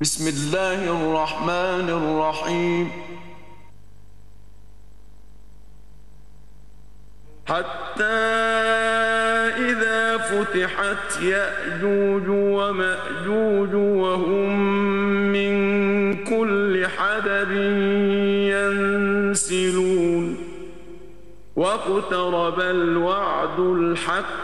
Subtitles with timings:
[0.00, 2.90] بسم الله الرحمن الرحيم.
[7.46, 8.02] حتى
[9.70, 14.58] إذا فتحت يأجوج ومأجوج وهم
[15.32, 15.54] من
[16.24, 17.50] كل حدب
[19.30, 20.36] ينسلون.
[21.56, 24.43] واقترب الوعد الحق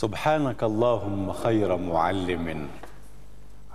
[0.00, 2.66] سبحانك اللهم خير معلم.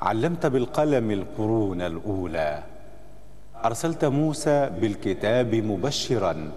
[0.01, 2.63] علمت بالقلم القرون الأولى.
[3.65, 6.51] أرسلت موسى بالكتاب مبشرا.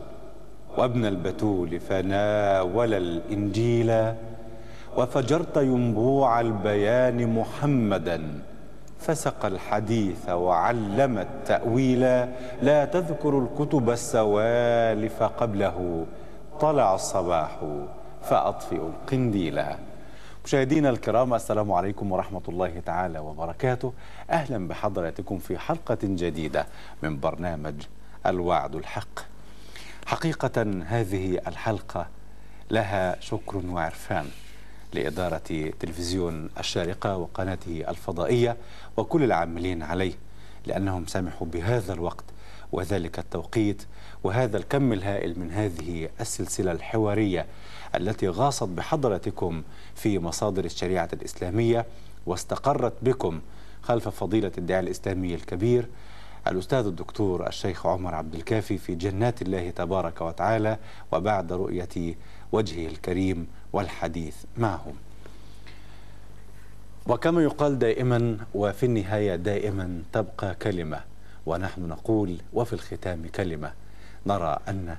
[0.79, 4.15] وابن البتول فناول الإنجيل.
[4.97, 8.41] وفجرت ينبوع البيان محمدا.
[8.99, 12.01] فسقى الحديث وعلم التأويل.
[12.63, 16.07] لا تذكر الكتب السوالف قبله.
[16.61, 17.57] طلع الصباح.
[18.23, 19.63] فأطفئوا القنديل
[20.45, 23.93] مشاهدينا الكرام السلام عليكم ورحمة الله تعالى وبركاته.
[24.31, 26.67] أهلا بحضراتكم في حلقة جديدة
[27.03, 27.75] من برنامج
[28.27, 29.21] الوعد الحق.
[30.07, 32.07] حقيقة هذه الحلقة
[32.71, 34.27] لها شكر وعرفان
[34.93, 38.57] لإدارة تلفزيون الشارقة وقناته الفضائية
[38.97, 40.15] وكل العاملين عليه
[40.67, 42.25] لأنهم سمحوا بهذا الوقت
[42.73, 43.83] وذلك التوقيت
[44.25, 47.47] وهذا الكم الهائل من هذه السلسلة الحوارية
[47.97, 49.63] التي غاصت بحضرتكم
[49.95, 51.87] في مصادر الشريعة الإسلامية
[52.27, 53.41] واستقرت بكم
[53.83, 55.87] خلف فضيلة الداعي الإسلامي الكبير
[56.47, 60.79] الأستاذ الدكتور الشيخ عمر عبد الكافي في جنات الله تبارك وتعالى
[61.13, 62.15] وبعد رؤية
[62.53, 64.95] وجهه الكريم والحديث معهم.
[67.07, 71.01] وكما يقال دائما وفي النهاية دائما تبقى كلمة
[71.47, 73.73] ونحن نقول وفي الختام كلمة.
[74.27, 74.97] نرى أن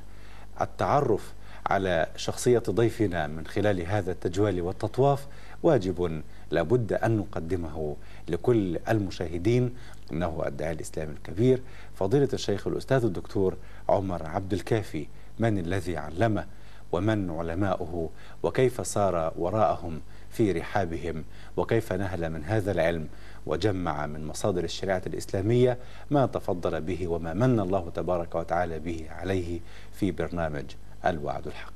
[0.62, 1.34] التعرف
[1.68, 5.28] على شخصية ضيفنا من خلال هذا التجوال والتطواف
[5.64, 6.22] واجب
[6.52, 7.96] لابد أن نقدمه
[8.28, 9.76] لكل المشاهدين.
[10.12, 11.62] إنه الداعي الإسلامي الكبير
[11.96, 13.58] فضيلة الشيخ الأستاذ الدكتور
[13.90, 15.08] عمر عبد الكافي.
[15.40, 16.46] من الذي علمه؟
[16.92, 18.10] ومن علماؤه؟
[18.44, 21.24] وكيف سار وراءهم في رحابهم؟
[21.58, 23.08] وكيف نهل من هذا العلم؟
[23.46, 25.78] وجمع من مصادر الشريعة الإسلامية
[26.12, 29.60] ما تفضل به وما من الله تبارك وتعالى به عليه
[29.94, 30.66] في برنامج
[31.06, 31.74] الوعد الحق.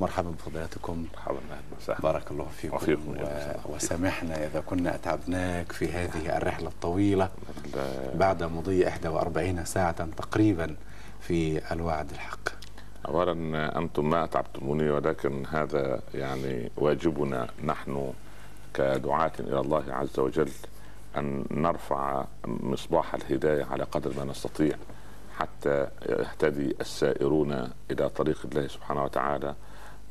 [0.00, 1.06] مرحبا بفضيلتكم.
[1.14, 1.38] مرحبا.
[2.02, 3.74] بارك الله فيكم وفيكم و...
[3.74, 7.30] وسامحنا إذا كنا أتعبناك في هذه الرحلة الطويلة
[8.14, 10.76] بعد مضي 41 ساعة تقريبا
[11.20, 12.48] في الوعد الحق.
[13.08, 18.12] اولا أنتم ما أتعبتموني ولكن هذا يعني واجبنا نحن
[18.74, 20.50] كدعاة إلى الله عز وجل.
[21.16, 24.76] أن نرفع مصباح الهداية على قدر ما نستطيع
[25.38, 29.54] حتى يهتدي السائرون إلى طريق الله سبحانه وتعالى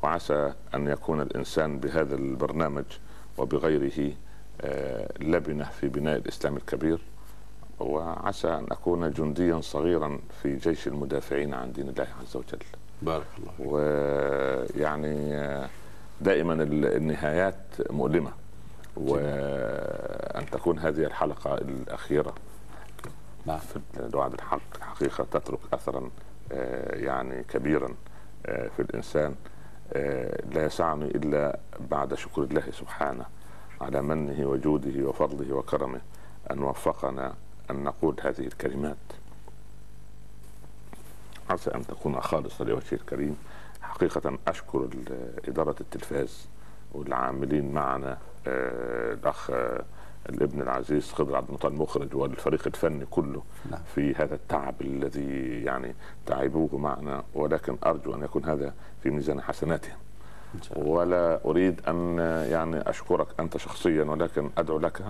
[0.02, 2.84] وعسى أن يكون الإنسان بهذا البرنامج
[3.38, 4.12] وبغيره
[5.20, 6.98] لبنة في بناء الإسلام الكبير
[7.80, 12.58] وعسى أن أكون جنديا صغيرا في جيش المدافعين عن دين الله عز وجل.
[13.02, 13.66] بارك الله فيك.
[13.66, 15.36] ويعني
[16.20, 17.56] دائما النهايات
[17.90, 18.30] مؤلمة
[18.98, 22.34] وأن تكون هذه الحلقة الأخيرة.
[23.46, 23.58] نعم.
[23.58, 26.10] في الوعد الحق الحقيقة تترك اثرا
[26.90, 27.94] يعني كبيرا
[28.44, 29.34] في الإنسان.
[30.52, 31.58] لا يسعني إلا
[31.90, 33.24] بعد شكر الله سبحانه
[33.80, 36.00] على منه وجوده وفضله وكرمه
[36.50, 37.34] أن وفقنا
[37.70, 38.96] أن نقول هذه الكلمات.
[41.50, 43.36] عسى أن تكون خالصة لوجهه الكريم.
[43.82, 44.88] حقيقة أشكر
[45.48, 46.48] إدارة التلفاز
[46.92, 48.18] والعاملين معنا.
[49.12, 49.50] الأخ
[50.28, 53.80] الابن العزيز خضر عبد المطلب المخرج والفريق الفني كله نعم.
[53.94, 55.94] في هذا التعب الذي يعني
[56.26, 59.96] تعبوه معنا ولكن أرجو أن يكون هذا في ميزان حسناتهم.
[60.76, 62.18] ولا أريد أن
[62.50, 65.02] يعني أشكرك أنت شخصيا ولكن أدعو لك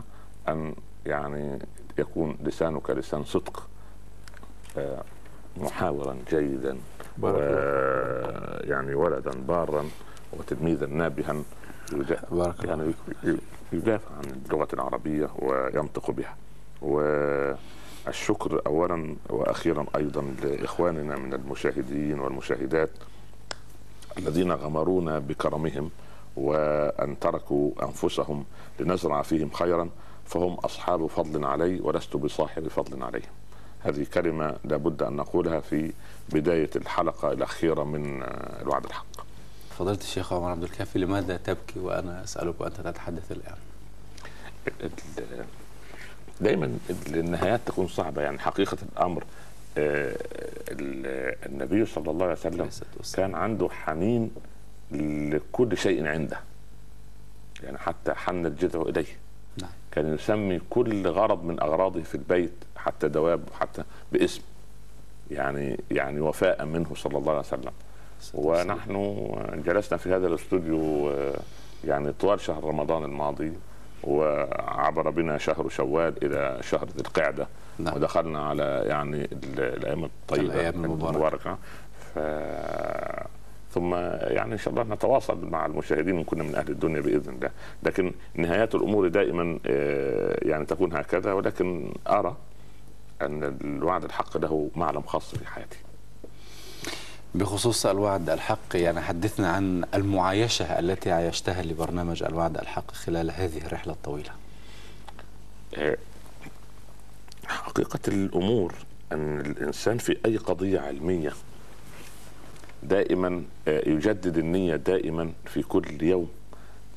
[0.49, 0.75] أن
[1.07, 1.59] يعني
[1.99, 3.69] يكون لسانك لسان صدق
[4.79, 5.03] آه،
[5.57, 6.77] محاورا جيدا
[7.23, 7.29] و-
[8.65, 9.85] يعني ولدا بارا
[10.33, 11.37] وتلميذا نابها
[12.31, 12.93] بارك يعني
[13.73, 16.37] يدافع عن اللغة العربية وينطق بها.
[16.83, 22.91] والشكر أولا وأخيرا أيضا لإخواننا من المشاهدين والمشاهدات
[24.19, 25.91] الذين غمرونا بكرمهم
[26.37, 28.45] وأن تركوا أنفسهم
[28.81, 29.89] لنزرع فيهم خيرا
[30.27, 33.31] فهم أصحاب فضل علي ولست بصاحب فضل عليهم.
[33.81, 35.93] هذه كلمة لابد أن نقولها في
[36.33, 38.23] بداية الحلقة الأخيرة من
[38.63, 39.28] الوعد الحق.
[39.79, 43.57] فضيلة الشيخ عمر عبد الكافي لماذا تبكي وأنا أسألك وأنت تتحدث الآن؟
[44.81, 45.45] ال-
[46.41, 48.23] دايما النهايات تكون صعبة.
[48.23, 49.25] يعني حقيقة الأمر
[49.79, 50.17] آه،
[50.71, 52.71] ال- النبي صلى الله عليه وسلم.
[53.15, 54.31] كان عنده حنين
[55.33, 56.41] لكل شيء عنده.
[57.63, 59.07] يعني حتى حنت جذعه إليه.
[59.63, 59.71] نعم.
[59.93, 63.83] كان يسمي كل غرض من أغراضه في البيت حتى دواب حتى
[64.13, 64.43] باسم
[65.31, 67.73] يعني يعني وفاء منه صلى الله عليه وسلم.
[68.35, 69.29] ونحن
[69.67, 71.35] جلسنا في هذا الاستوديو آه،
[71.85, 73.53] يعني طوال شهر رمضان الماضي
[74.05, 77.49] وعبر بنا شهر شوال إلى شهر ذي القعدة
[77.79, 77.95] نعم.
[77.95, 81.11] ودخلنا على يعني ال- الأيام الطيبة المباركة.
[81.11, 81.59] المباركة
[82.15, 82.19] ف...
[83.75, 83.95] ثم
[84.35, 87.51] يعني إن شاء الله نتواصل مع المشاهدين ان كنا من أهل الدنيا بإذن الله
[87.83, 92.37] لكن نهايات الأمور دائما آه، يعني تكون هكذا ولكن أرى
[93.23, 95.79] أن الوعد الحق له معلم خاص في حياتي
[97.35, 103.93] بخصوص الوعد الحق يعني حدثنا عن المعايشة التي عايشتها لبرنامج الوعد الحق خلال هذه الرحلة
[103.93, 104.31] الطويلة.
[107.47, 108.75] حقيقة الأمور
[109.13, 111.33] أن الإنسان في أي قضية علمية
[112.83, 116.29] دائما آه، يجدد النية دائما في كل يوم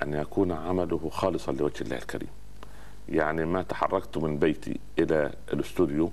[0.04, 2.30] أن يكون عمله خالصا لوجه الله الكريم.
[3.10, 6.12] يعني ما تحركت من بيتي إلى الأستوديو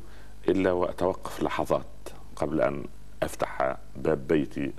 [0.49, 1.85] إلا وأتوقف لحظات
[2.37, 2.85] قبل أن
[3.23, 4.73] أفتح باب بيتي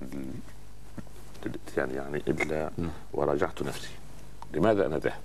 [1.78, 2.90] يعني يعني نعم.
[3.14, 3.90] وراجعت نفسي.
[4.54, 5.22] لماذا أنا ذاهب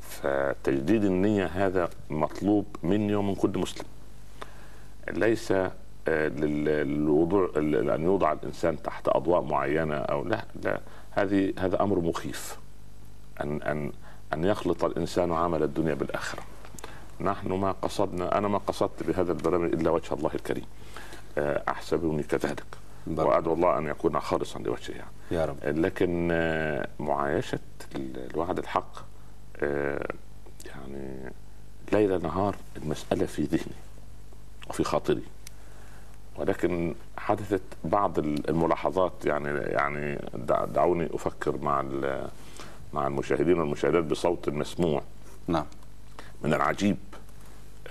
[0.00, 3.84] فتجديد النية هذا مطلوب مني ومن كل مسلم.
[5.10, 10.80] ليس آه، لل- للوضوع أن يوضع الإنسان تحت أضواء معينة أو لا لا.
[11.10, 12.58] هذه هذا أمر مخيف.
[13.40, 13.92] أن أن
[14.32, 16.42] أن يخلط الإنسان عمل الدنيا بالآخرة.
[17.20, 20.64] نحن ما قصدنا أنا ما قصدت بهذا البرنامج إلا وجه الله الكريم.
[21.38, 22.64] آه، احسبني كذلك.
[23.06, 24.94] وأدعو الله أن يكون خالصا لوجهه.
[24.94, 25.10] يعني.
[25.30, 25.56] يا رب.
[25.64, 27.58] لكن آه، معايشة
[27.96, 28.92] ال- الوعد الحق
[29.62, 30.08] آه،
[30.66, 31.32] يعني
[31.92, 33.76] ليل نهار المسألة في ذهني
[34.70, 35.22] وفي خاطري.
[36.36, 41.84] ولكن حدثت بعض ال- الملاحظات يعني يعني دع- دعوني أفكر مع
[42.92, 45.02] مع المشاهدين والمشاهدات بصوت مسموع.
[45.48, 45.66] نعم.
[46.44, 46.96] من العجيب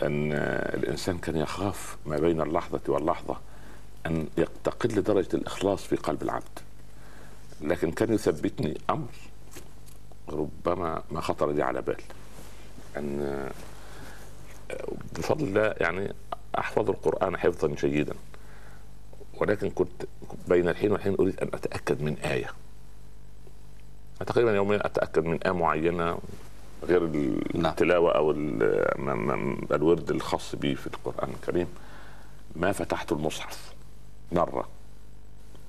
[0.04, 0.34] أن
[0.74, 3.38] الإنسان كان يخاف ما بين اللحظة واللحظة
[4.06, 4.28] أن
[4.64, 6.60] تقل درجه الإخلاص في قلب العبد.
[7.62, 9.08] لكن كان يثبتني أمر
[10.30, 12.02] ربما ما خطر لي على بال
[12.98, 13.50] أن
[15.14, 16.14] بفضل الله يعني
[16.60, 18.14] أحفظ القرآن حفظا جيدا.
[19.34, 20.06] ولكن كنت
[20.48, 22.54] بين الحين والحين أريد أن أتأكد من آية.
[24.20, 26.20] تقريبا يوميا أتأكد من آية معينة.
[26.84, 27.08] غير
[27.54, 27.72] نعم.
[27.72, 28.32] التلاوة أو
[29.72, 31.68] الورد الخاص به في القرآن الكريم.
[32.56, 33.74] ما فتحت المصحف
[34.32, 34.68] مرة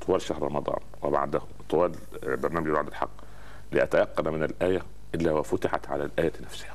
[0.06, 1.40] طوال شهر رمضان وبعده
[1.70, 1.92] طوال
[2.22, 3.10] برنامج الوعد الحق
[3.72, 4.82] لاتيقن من الآية
[5.14, 6.74] إلا وفتحت على الآية نفسها.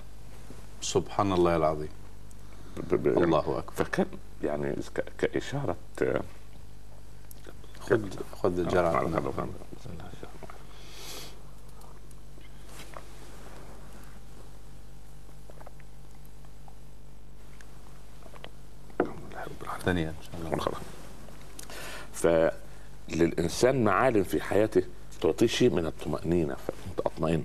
[0.81, 1.89] سبحان الله العظيم.
[2.91, 3.71] ب- الله أكبر.
[3.85, 4.05] فكان
[4.43, 4.75] يعني
[5.17, 6.21] كإشارة آه،
[7.79, 8.01] خذ
[8.41, 9.01] خذ الجرعة
[19.85, 20.63] ثانيا إن شاء الله.
[20.63, 20.77] خلاص.
[22.13, 24.83] فللإنسان معالم في حياته
[25.21, 27.43] تعطيه شيء من الطمأنينة فأنت أطمئن.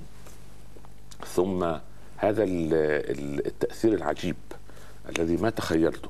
[1.34, 1.64] ثم
[2.16, 2.74] هذا ال-
[3.18, 4.36] ال- التأثير العجيب
[5.08, 6.08] الذي ما تخيلته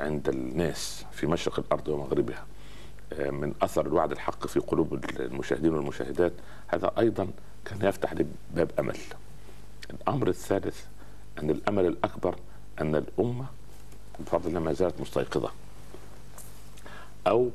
[0.00, 2.44] عند الناس في مشرق الأرض ومغربها
[3.12, 6.32] آه، من أثر الوعد الحق في قلوب المشاهدين والمشاهدات
[6.68, 7.28] هذا أيضا
[7.64, 8.96] كان يفتح لي باب أمل.
[9.90, 10.84] الأمر الثالث
[11.42, 12.36] أن الأمل الأكبر
[12.80, 13.46] أن الأمة
[14.20, 15.50] بفضل الله ما زالت مستيقظة.
[17.26, 17.50] أو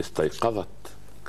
[0.00, 0.68] استيقظت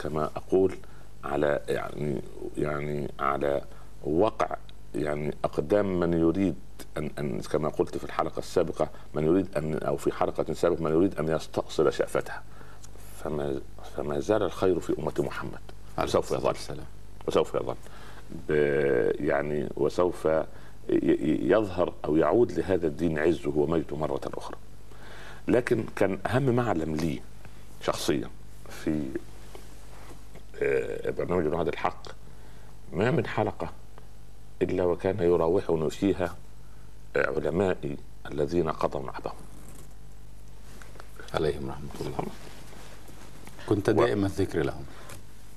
[0.04, 0.78] كما أقول
[1.24, 2.22] على يعني
[2.58, 3.62] يعني على
[4.04, 4.58] وقع
[4.96, 6.56] يعني أقدام من يريد
[6.98, 10.92] أن أن كما قلت في الحلقة السابقة من يريد أن أو في حلقة سابقة من
[10.92, 12.44] يريد أن يستأصل شأفتها.
[13.24, 13.62] فما
[13.96, 15.60] فما زال الخير في أمة محمد.
[16.04, 16.56] وسوف يظل.
[17.28, 17.76] وسوف يظل.
[19.28, 20.28] يعني وسوف
[20.90, 24.58] يظهر أو يعود لهذا الدين عزه ومجده مرة أخرى.
[25.48, 27.22] لكن كان أهم معلم لي
[27.82, 28.30] شخصيا
[28.70, 29.04] في
[30.62, 32.08] آه، برنامج الوعد الحق.
[32.94, 33.70] ما من حلقة
[34.62, 36.36] إلا وكان يراوحني فيها
[37.16, 37.98] آه، علمائي
[38.32, 39.34] الذين قضوا نحبهم
[41.34, 42.18] عليهم رحمة الله.
[43.70, 44.86] كنت دائما الذكر لهم.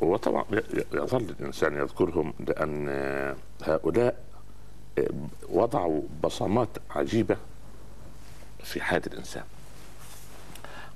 [0.01, 0.45] وطبعا
[0.93, 4.25] يظل الإنسان يذكرهم لأن آه، هؤلاء
[5.49, 7.37] وضعوا بصمات عجيبة
[8.63, 9.45] في حياة الإنسان.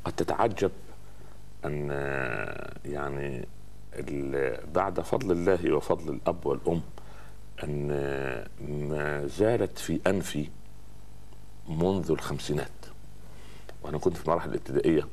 [0.04, 0.70] قد تتعجب
[1.64, 1.90] أن
[2.84, 3.49] يعني
[4.75, 6.82] بعد فضل الله وفضل الأب والأم
[7.64, 7.88] أن
[8.61, 10.49] ما زالت في أنفي
[11.68, 12.68] منذ الخمسينات.
[13.82, 15.08] وأنا كنت في المراحل الابتدائية.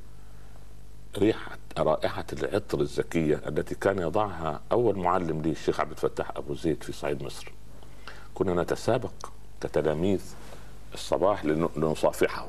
[1.17, 6.83] ريحة رائحة العطر الزكية التي كان يضعها أول معلم لي الشيخ عبد الفتاح أبو زيد
[6.83, 7.51] في صعيد مصر.
[8.33, 9.13] كنا نتسابق
[9.61, 10.21] كتلاميذ
[10.93, 11.45] الصباح
[11.75, 12.47] لنصافحه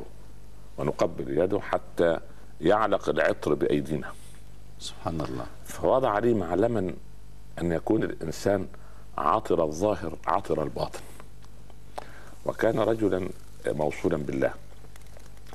[0.79, 2.21] ونقبل يده حتى
[2.62, 4.12] يعلق العطر بأيدينا.
[4.78, 5.47] سبحان الله.
[5.64, 6.95] فوضع لي معلما
[7.59, 8.66] أن يكون الإنسان
[9.19, 11.00] عطر الظاهر عطر الباطن.
[12.47, 13.28] وكان رجلا
[13.66, 14.52] موصولا بالله.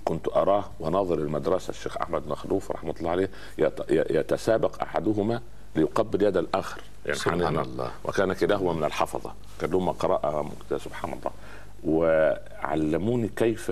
[0.06, 3.30] كنت أراه وناظر المدرسة الشيخ أحمد مخلوف رحمة الله عليه
[3.90, 5.42] يتسابق أحدهما
[5.76, 7.92] ليقبل يد الآخر يعني سبحان الله.
[8.04, 9.34] وكان كلاهما من الحفظة.
[9.62, 11.32] كان لهم قراءة سبحان الله.
[11.84, 13.72] وعلموني كيف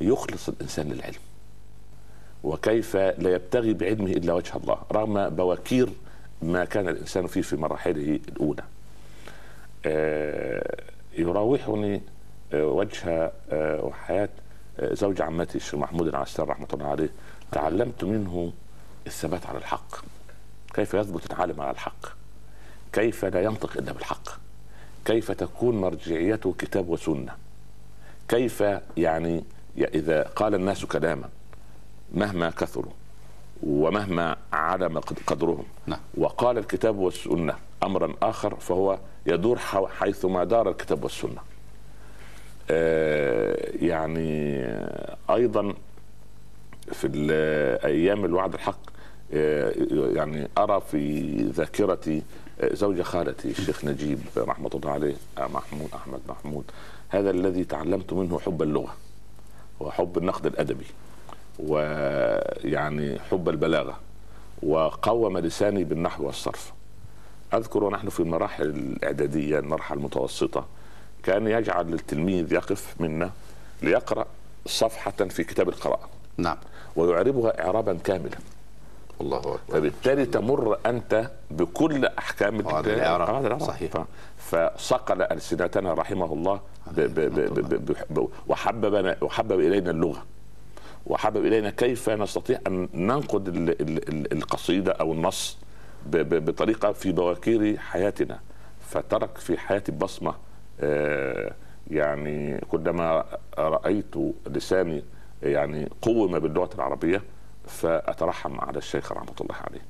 [0.00, 1.25] يخلص الإنسان للعلم.
[2.46, 5.88] وكيف لا يبتغي بعلمه إلا وجه الله رغم بواكير
[6.42, 8.62] ما كان الإنسان فيه في مراحله الأولى.
[9.86, 10.82] آه،
[11.18, 12.02] يراوحني
[12.52, 14.28] آه، وجه آه، وحياة
[14.82, 17.10] زوج عمتي الشيخ محمود العسار رحمة الله عليه.
[17.52, 18.52] تعلمت منه
[19.06, 19.96] الثبات على الحق.
[20.74, 22.06] كيف يثبت العالم على الحق؟
[22.92, 24.28] كيف لا ينطق إلا بالحق؟
[25.04, 27.32] كيف تكون مرجعيته كتاب وسنة؟
[28.28, 28.64] كيف
[28.96, 29.44] يعني
[29.78, 31.28] إذا قال الناس كلاما
[32.16, 32.92] مهما كثروا
[33.62, 35.64] ومهما علم قدرهم.
[35.86, 36.00] نعم.
[36.16, 39.58] وقال الكتاب والسنة امرا آخر فهو يدور
[39.98, 41.40] حيثما دار الكتاب والسنة.
[42.70, 44.64] آه، يعني
[45.30, 45.74] أيضا
[46.92, 47.08] في
[47.84, 48.78] أيام الوعد الحق
[49.32, 52.22] آه، يعني أرى في ذاكرتي
[52.60, 56.64] آه، زوج خالتي الشيخ نجيب رحمة الله عليه محمود أحمد محمود
[57.08, 58.94] هذا الذي تعلمت منه حب اللغة
[59.80, 60.86] وحب النقد الأدبي.
[61.58, 63.96] ويعني حب البلاغة
[64.62, 66.72] وقوم لساني بالنحو والصرف.
[67.54, 70.64] أذكر ونحن في المراحل الإعدادية المرحلة المتوسطة
[71.22, 73.30] كان يجعل التلميذ يقف منا
[73.82, 74.26] ليقرأ
[74.66, 76.08] صفحة في كتاب القراءة.
[76.36, 76.56] نعم.
[76.96, 78.36] ويعربها اعرابا كاملا.
[79.20, 79.58] الله أكبر.
[79.68, 83.60] فبالتالي تمر أنت بكل أحكام الإعراب.
[83.62, 84.04] صحيح.
[84.38, 90.24] فصقل ألسنتنا رحمه الله ب ب ب ب وحبب وحبب إلينا اللغة.
[91.06, 93.48] وحبب إلينا كيف نستطيع أن ننقد
[94.32, 95.58] القصيدة أو النص
[96.06, 98.40] بطريقة في بواكير حياتنا
[98.88, 100.34] فترك في حياتي بصمة
[100.80, 101.52] آه،
[101.90, 103.24] يعني كلما
[103.58, 104.14] رأيت
[104.46, 105.02] لساني
[105.42, 107.22] يعني قوم باللغة العربية
[107.66, 109.82] فأترحم على الشيخ رحمة الله عليه.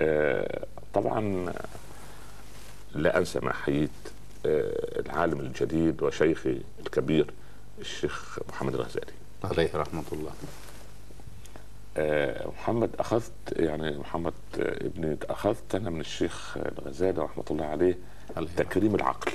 [0.00, 1.52] آه، طبعا
[2.94, 3.90] لا أنسى ما حييت
[4.46, 7.26] آه، العالم الجديد وشيخي الكبير
[7.80, 9.12] الشيخ محمد الغزالي
[9.44, 10.30] عليه رحمة الله.
[11.96, 17.98] آه، محمد أخذت يعني محمد ابني أخذت أنا من الشيخ الغزالي رحمة الله عليه
[18.56, 19.32] تكريم العقل.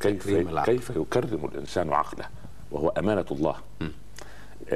[0.00, 0.72] كيف تكريم العقل.
[0.72, 2.24] كيف يكرم الإنسان عقله؟
[2.70, 3.56] وهو أمانة الله.
[3.80, 3.88] م.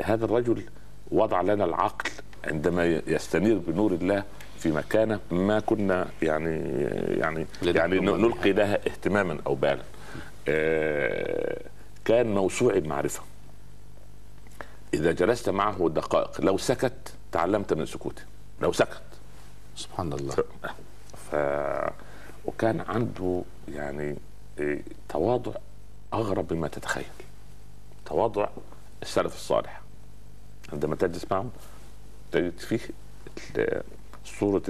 [0.04, 0.62] هذا الرجل
[1.10, 2.10] وضع لنا العقل
[2.44, 4.22] عندما يستنير بنور الله
[4.58, 6.54] في مكانة ما كنا يعني
[7.18, 9.82] يعني يعني نلقي لها اهتماما أو بالا.
[10.48, 11.60] آه
[12.04, 13.22] كان موسوعي المعرفة.
[14.94, 18.22] إذا جلست معه دقائق لو سكت تعلمت من سكوته.
[18.60, 19.02] لو سكت.
[19.76, 20.36] سبحان الله.
[21.30, 21.36] ف...
[22.44, 24.16] وكان عنده يعني
[24.58, 25.52] إيه، تواضع
[26.14, 27.04] أغرب مما تتخيل.
[28.06, 28.48] تواضع
[29.02, 29.80] السلف الصالح.
[30.72, 31.50] عندما تجلس معهم
[32.32, 32.80] تجد فيه
[34.40, 34.62] صورة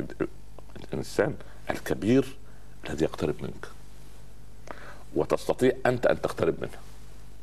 [0.77, 1.37] الإنسان
[1.71, 2.37] الكبير
[2.89, 3.69] الذي يقترب منك.
[5.15, 6.79] وتستطيع أنت أن تقترب منه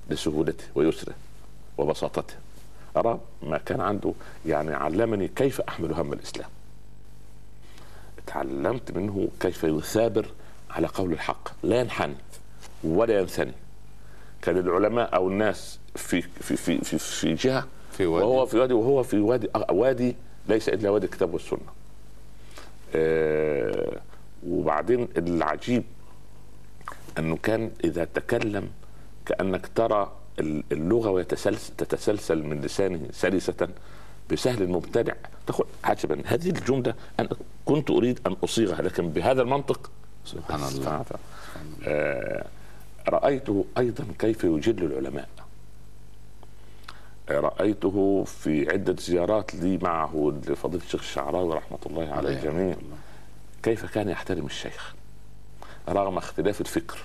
[0.10, 1.14] لسهولته ويسره
[1.78, 2.34] وبساطته.
[2.98, 4.14] أرى ما كان عنده.
[4.46, 6.50] يعني علمني كيف أحمل هم الإسلام.
[8.28, 10.26] تعلمت منه كيف يثابر
[10.70, 11.50] على قول الحق.
[11.64, 12.16] لا ينحني
[12.84, 13.54] ولا ينثني.
[14.42, 18.26] كان العلماء أو الناس في في في في, في جهة في وادي.
[18.26, 20.16] وهو في وادي وهو في وادي وادي
[20.48, 21.60] ليس إلا وادي الكتاب والسنة.
[22.96, 24.00] آه
[24.48, 25.84] وبعدين العجيب
[27.18, 28.70] أنه كان إذا تكلم
[29.26, 33.68] كأنك ترى اللغة ويتسلسل تتسلسل من لسانه سلسة
[34.32, 35.14] بسهل المبتدع.
[35.48, 36.22] تقول عجبا.
[36.26, 37.30] هذه الجملة أنا
[37.66, 39.92] كنت أريد أن أصيغها لكن بهذا المنطق
[40.26, 41.06] سبحان الله.
[41.88, 42.46] آه
[43.10, 45.30] رأيته أيضا كيف يجل العلماء.
[47.30, 52.76] رأيته في عدة زيارات لي معه لفضيلة الشيخ الشعراوي رحمة الله على الجميع
[53.64, 54.94] كيف كان يحترم الشيخ؟
[55.90, 56.98] رغم اختلاف الفكر.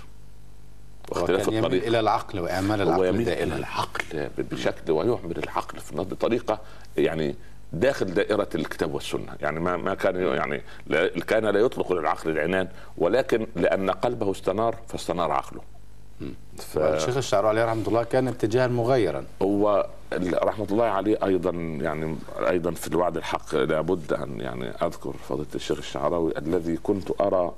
[1.08, 1.88] واختلاف الطريقة.
[1.88, 4.28] إلى العقل وإعمال العقل يميل إلى العقل.
[4.38, 5.78] بشكل ويعمل العقل.
[5.80, 6.60] في بطريقه
[6.96, 7.34] يعني
[7.72, 9.32] داخل دائرة الكتاب والسنة.
[9.40, 10.62] يعني ما ما كان يعني
[11.26, 15.60] كان لا يطلق للعقل العنان ولكن لأن قلبه استنار فاستنار عقله.
[16.56, 16.78] ف...
[16.78, 19.24] الشيخ الشعراوي عليه رحمة الله كان اتجاها مغيرا.
[19.42, 19.86] هو
[20.34, 22.16] رحمة الله عليه أيضا يعني
[22.48, 23.54] أيضا في الوعد الحق.
[23.54, 27.52] لابد أن يعني أذكر فضيلة الشيخ الشعراوي الذي كنت أرى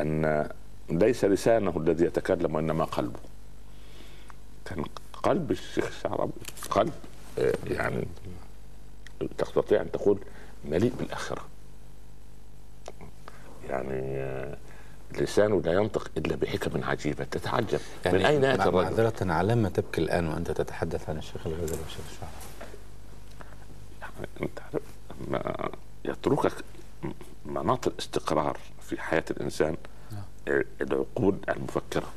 [0.00, 0.48] أن
[0.90, 3.20] ليس لسانه الذي يتكلم وإنما قلبه
[4.64, 6.32] كان قلب الشيخ الشعراوي
[6.70, 6.92] قلب
[7.38, 8.06] آه، يعني
[9.38, 10.18] تستطيع أن تقول
[10.64, 11.44] مليء بالآخرة
[13.68, 14.56] يعني آه،
[15.12, 19.68] لسانه لا ينطق إلا بحكم عجيبة تتعجب يعني من أين يأتي الرجل؟ معذرة على ما
[19.68, 22.50] تبكي الآن وأنت تتحدث عن الشيخ الغزالي والشيخ الشعراوي
[24.00, 24.82] يعني أنت
[25.28, 25.70] ما
[26.04, 26.52] يتركك
[27.46, 29.76] مناط الاستقرار في حياة الإنسان.
[30.80, 32.08] العقول المفكرة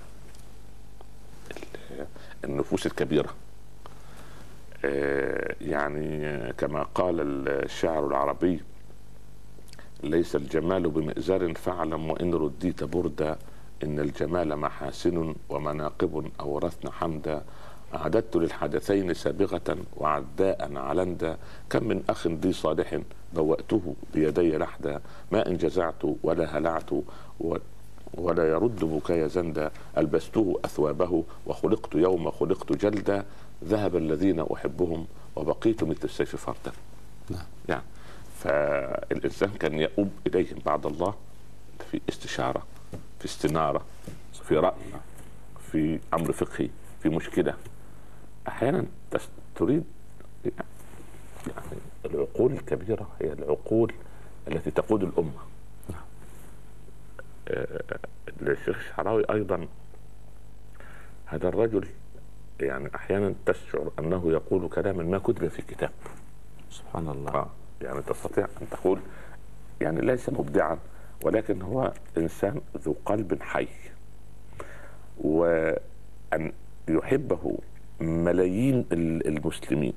[2.45, 3.29] النفوس الكبيرة.
[4.85, 7.15] آه، يعني كما قال
[7.47, 8.61] الشاعر العربي
[10.03, 13.37] ليس الجمال بمئزر فاعلم وإن رديت بردا
[13.83, 17.43] إن الجمال محاسن ومناقب أورثن حمدا.
[17.95, 21.37] أعددت للحدثين سابغة وعداء علندا.
[21.69, 22.99] كم من أخ ذي صالح
[23.33, 25.01] بوأته بيدي لحدا.
[25.31, 26.89] ما إن جزعت ولا هلعت
[28.13, 33.25] ولا يرد بكاي زندا ألبسته أثوابه وخلقت يوم خلقت جلدا
[33.63, 35.05] ذهب الذين أحبهم
[35.36, 36.72] وبقيت مثل السيف فردا.
[37.29, 37.46] نعم.
[37.70, 37.84] يعني
[38.39, 41.13] فالإنسان كان يؤوب إليهم بعد الله
[41.91, 42.63] في استشارة
[43.20, 43.82] في استنارة
[44.48, 44.74] في رأي
[45.72, 46.70] في أمر فقهي
[47.03, 47.53] في مشكلة.
[48.48, 48.86] أحيانا
[49.55, 49.84] تريد
[50.46, 53.93] يعني العقول الكبيرة هي العقول
[54.48, 55.52] التي تقود الأمة.
[57.50, 57.57] نعم.
[57.57, 58.00] آه،
[58.41, 59.67] الشيخ الشعراوي أيضا
[61.25, 61.88] هذا الرجل
[62.62, 65.91] يعني أحيانا تشعر أنه يقول كلاما ما كتب في كتاب
[66.69, 67.50] سبحان الله آه.
[67.81, 69.00] يعني تستطيع أن تقول
[69.81, 70.79] يعني ليس مبدعا
[71.24, 73.68] ولكن هو إنسان ذو قلب حي
[75.18, 76.51] وأن
[76.87, 77.57] يحبه
[78.00, 79.94] ملايين المسلمين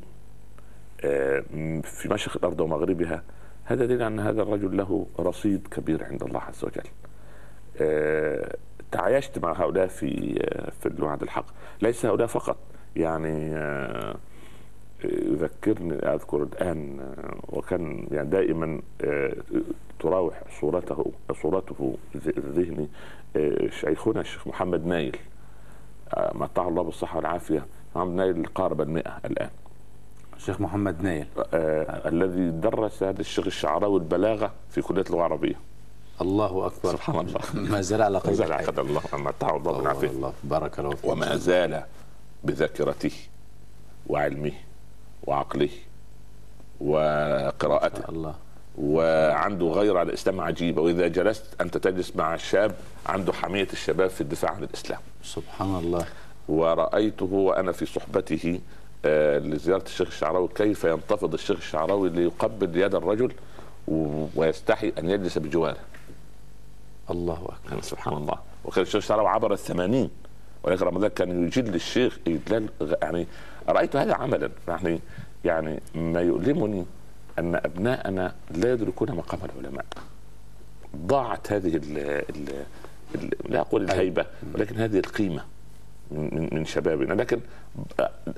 [1.04, 1.40] آه،
[1.82, 3.22] في مشرق الأرض ومغربها
[3.64, 7.06] هذا دليل أن هذا الرجل له رصيد كبير عند الله عز وجل آه،
[8.92, 10.34] تعايشت مع هؤلاء في
[10.80, 11.46] في الوعد الحق.
[11.82, 12.56] ليس هؤلاء فقط.
[12.96, 14.16] يعني آه،
[15.04, 19.32] يذكرني أذكر الآن آه، وكان يعني دائما آه،
[20.00, 21.12] تراوح صورته
[21.42, 21.96] صورته
[22.38, 22.88] ذهني
[23.70, 25.16] شيخنا الشيخ محمد نايل
[26.34, 27.66] متعه الله بالصحة والعافية.
[27.96, 29.50] محمد نايل قارب المئة الآن.
[30.36, 31.26] الشيخ محمد نايل.
[31.54, 35.54] آه الذي درس للشيخ الشعراوي البلاغة في كلية اللغة العربية.
[36.20, 36.92] الله أكبر.
[36.92, 37.40] سبحان الله.
[37.54, 39.02] ما زال على قيد ما زال الله.
[39.12, 40.32] متعه الله بالعافيه الله.
[40.44, 41.10] بارك الله فيك.
[41.10, 41.82] وما زال
[42.44, 43.10] بذاكرته
[44.06, 44.52] وعلمه
[45.24, 45.68] وعقله
[46.80, 48.08] وقراءته.
[48.08, 48.34] الله.
[48.78, 50.82] وعنده غير على الإسلام عجيبة.
[50.82, 52.74] وإذا جلست أنت تجلس مع الشاب
[53.06, 55.00] عنده حمية الشباب في الدفاع عن الإسلام.
[55.24, 56.06] سبحان الله.
[56.48, 58.60] ورأيته وأنا في صحبته
[59.04, 63.32] آه لزيارة الشيخ الشعراوي كيف ينتفض الشيخ الشعراوي ليقبل يد الرجل
[64.36, 65.76] ويستحي أن يجلس بجواره.
[67.10, 68.38] الله أكبر سبحان الله.
[68.64, 70.10] وكان الشيخ الشعراوي عبر الثمانين.
[70.62, 72.68] ولكن رمضان كان يجل الشيخ إجلال
[73.02, 73.26] يعني
[73.68, 74.50] رأيت هذا عملا.
[74.68, 75.00] يعني
[75.44, 76.84] يعني ما يؤلمني
[77.38, 79.84] أن أبناءنا لا يدركون مقام العلماء.
[80.96, 82.64] ضاعت هذه ال ال
[83.14, 85.44] ال لا أقول الهيبة ولكن هذه القيمة
[86.10, 87.14] من من شبابنا.
[87.14, 87.40] لكن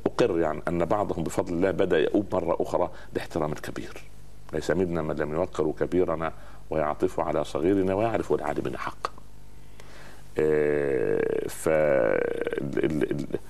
[0.06, 4.02] أقر يعني أن بعضهم بفضل الله بدأ يؤوب مرة أخرى لاحترام الكبير
[4.52, 6.32] ليس منا من لم يوقر كبيرنا
[6.70, 9.18] ويعطف على صغيرنا ويعرف العالم حق
[10.38, 11.46] آه،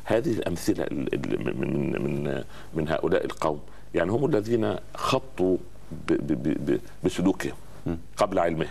[0.05, 3.61] هذه الأمثلة من من من هؤلاء القوم.
[3.95, 5.57] يعني هم الذين خطوا
[7.05, 7.55] بسلوكهم
[8.17, 8.69] قبل علمهم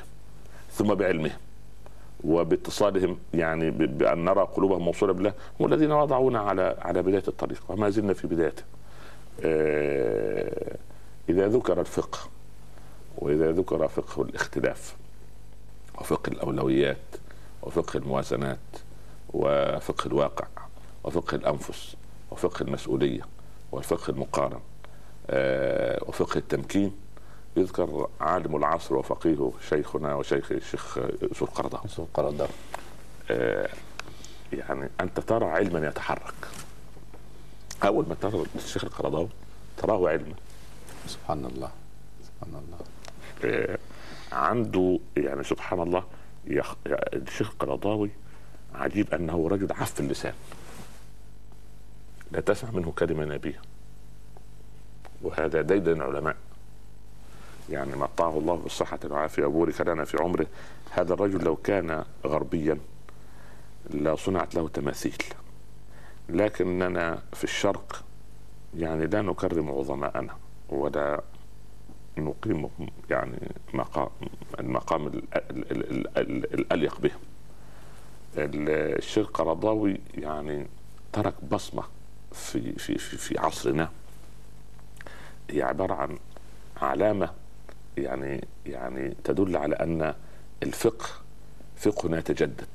[0.71, 1.37] ثم بعلمهم
[2.23, 5.33] وباتصالهم يعني بأن نرى قلوبهم موصولة بالله.
[5.59, 8.63] هم الذين وضعونا على على بداية الطريق وما زلنا في بدايته.
[9.43, 10.77] آه،
[11.29, 12.19] إذا ذكر الفقه
[13.17, 14.95] وإذا ذكر فقه الاختلاف
[15.97, 16.97] وفقه الأولويات
[17.61, 18.57] وفقه الموازنات
[19.33, 20.47] وفقه الواقع
[21.03, 21.95] وفقه الأنفس
[22.31, 23.21] وفقه المسؤولية
[23.71, 24.59] والفقه المقارن
[25.29, 26.95] آه، وفقه التمكين
[27.57, 31.83] يذكر عالم العصر وفقيه شيخنا وشيخ الشيخ يوسف القرضاوي.
[31.83, 32.49] يوسف القرضاوي.
[33.31, 33.69] آه،
[34.53, 36.33] يعني أنت ترى علما يتحرك.
[37.83, 39.29] أول ما ترى الشيخ القرضاوي
[39.77, 40.35] تراه علما.
[41.07, 41.71] سبحان الله
[42.23, 42.96] سبحان الله.
[44.31, 46.03] عنده يعني سبحان الله
[46.47, 46.75] يخ...
[46.87, 48.09] الشيخ القرضاوي
[48.75, 50.33] عجيب أنه رجل عف اللسان.
[52.31, 53.61] لا تسمع منه كلمة نبية.
[55.21, 56.35] وهذا ديدن العلماء.
[57.69, 59.45] يعني متعه الله بالصحة والعافية.
[59.45, 60.47] وبورك لنا في عمره
[60.91, 62.77] هذا الرجل لو كان غربيا
[63.89, 65.23] لصنعت له تماثيل.
[66.29, 68.03] لكننا في الشرق
[68.77, 70.37] يعني لا نكرم عظماءنا
[70.69, 71.21] ولا
[72.19, 72.69] نقيم
[73.09, 74.09] يعني مقام
[74.59, 75.21] المقام
[76.53, 77.19] الأليق بهم.
[78.37, 80.67] الشيخ قرضاوي يعني
[81.13, 81.83] ترك بصمة
[82.31, 83.89] في في في, في عصرنا.
[85.49, 86.17] هي عبارة عن
[86.81, 87.29] علامة
[87.97, 90.13] يعني يعني تدل على أن
[90.63, 91.05] الفقه
[91.77, 92.67] فقهنا يتجدد.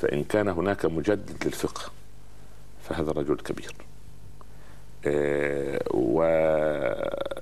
[0.00, 1.90] فإن كان هناك مجدد للفقه
[2.82, 3.74] فهذا رجل كبير.
[5.06, 5.80] آه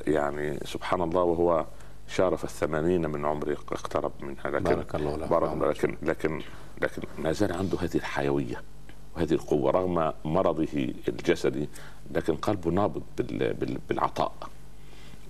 [0.08, 1.66] ويعني سبحان الله وهو
[2.08, 5.26] شارف الثمانين من عمره اقترب منها لكن بارك الله له.
[5.26, 6.42] بارك لكن لكن
[6.80, 8.62] لكن ما زال عنده هذه الحيوية
[9.16, 11.68] وهذه القوة رغم مرضه الجسدي
[12.10, 13.02] لكن قلبه نابض
[13.88, 14.32] بالعطاء.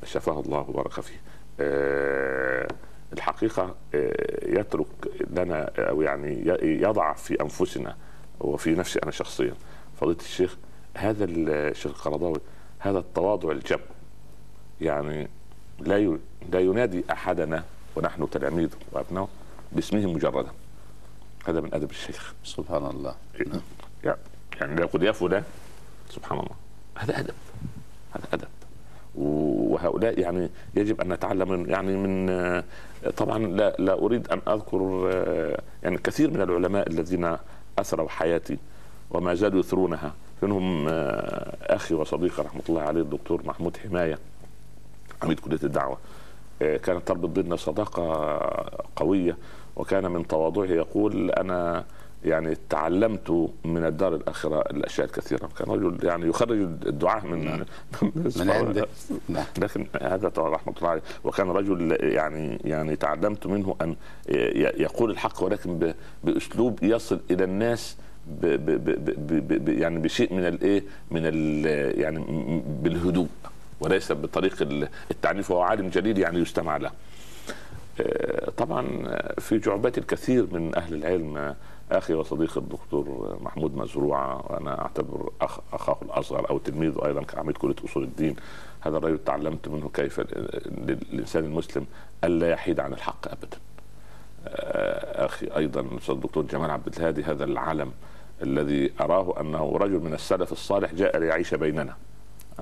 [0.05, 1.21] شفاه الله وبارك فيه.
[1.61, 2.69] آه،
[3.13, 4.87] الحقيقة آه، يترك
[5.31, 7.97] لنا أو يعني يضع في أنفسنا
[8.41, 9.55] وفي نفسي أنا شخصيا.
[10.01, 10.57] فضيلة الشيخ
[10.97, 12.41] هذا الشيخ القرضاوي
[12.79, 13.79] هذا التواضع الجم
[14.83, 15.29] يعني
[15.81, 16.19] لا
[16.53, 17.65] لا ينادي أحدنا
[17.97, 19.29] ونحن تلاميذه وأبنائه
[19.73, 20.51] باسمه مجردا.
[21.47, 22.35] هذا من أدب الشيخ.
[22.45, 23.15] سبحان الله.
[24.61, 25.45] يعني لا يقول يا فلان.
[26.11, 26.57] سبحان الله.
[26.95, 27.35] هذا أدب.
[28.15, 28.49] هذا أدب.
[29.15, 32.63] وهؤلاء يعني يجب أن نتعلم من يعني من
[33.17, 35.11] طبعا لا لا أريد أن أذكر
[35.83, 37.37] يعني كثير من العلماء الذين
[37.79, 38.59] اثروا حياتي
[39.11, 40.15] وما زالوا يثرونها.
[40.43, 40.89] منهم
[41.63, 44.19] أخي وصديقي رحمة الله عليه الدكتور محمود حماية.
[45.23, 45.99] عميد كلية الدعوة.
[46.61, 48.03] كانت تربط بيننا صداقة
[48.97, 49.37] قوية
[49.77, 51.85] وكان من تواضعه يقول أنا
[52.25, 55.49] يعني تعلمت من الدار الآخرة الأشياء الكثيرة.
[55.59, 57.65] كان رجل يعني يخرج الدعاء من نعم.
[58.37, 58.87] من عنده
[59.29, 59.45] نعم.
[59.59, 61.03] لكن هذا رحمة الله عليه.
[61.25, 63.97] وكان رجل يعني يعني تعلمت منه أن
[64.79, 65.93] يقول الحق ولكن
[66.25, 68.85] بأسلوب يصل إلى الناس ب ب
[69.29, 71.67] ب ب يعني بشيء من الايه من ال
[72.01, 72.25] يعني
[72.83, 73.29] بالهدوء.
[73.83, 74.55] وليس بطريق
[75.11, 76.91] التعنيف وهو عالم جليل يعني يستمع له.
[78.01, 78.87] آه، طبعا
[79.39, 81.55] في جعبات الكثير من أهل العلم
[81.93, 87.75] أخي وصديقي الدكتور محمود مزروعة وأنا أعتبر أخ أخاه الأصغر أو تلميذه أيضا كعميد كلية
[87.85, 88.37] أصول الدين.
[88.81, 90.21] هذا الرجل تعلمت منه كيف
[90.67, 91.87] للانسان المسلم
[92.25, 93.59] ألا يحيد عن الحق ابدا.
[94.47, 97.93] آه، أخي أيضا الأستاذ الدكتور جمال عبد الهادي هذا العلم
[98.43, 101.97] الذي أراه أنه رجل من السلف الصالح جاء ليعيش بيننا.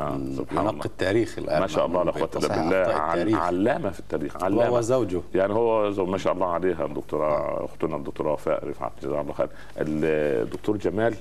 [0.00, 0.84] آه سبحان الله.
[0.84, 1.60] التاريخ الآن.
[1.60, 3.36] ما شاء الله لا قوة إلا بالله.
[3.36, 4.44] علامة في التاريخ.
[4.44, 4.62] علامة.
[4.62, 5.20] وهو زوجه.
[5.34, 9.48] يعني هو زوج ما شاء الله عليها الدكتورة أختنا الدكتورة وفاء رفعت جزاها الله خير.
[9.78, 11.14] الدكتور جمال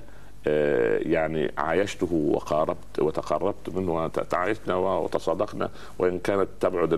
[0.47, 6.89] آه، يعني عايشته وقاربت وتقربت منه وتعايشنا وتصادقنا وإن كانت تبعد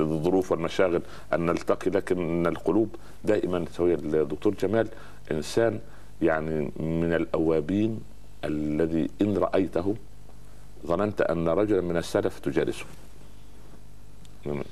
[0.00, 1.02] الظروف والمشاغل
[1.34, 2.88] أن نلتقي لكن القلوب
[3.24, 4.88] دائما سويه الدكتور جمال
[5.32, 5.80] إنسان
[6.22, 8.00] يعني من الأوابين
[8.44, 9.94] الذي إن رأيته
[10.86, 12.84] ظننت أن رجلا من السلف تجالسه.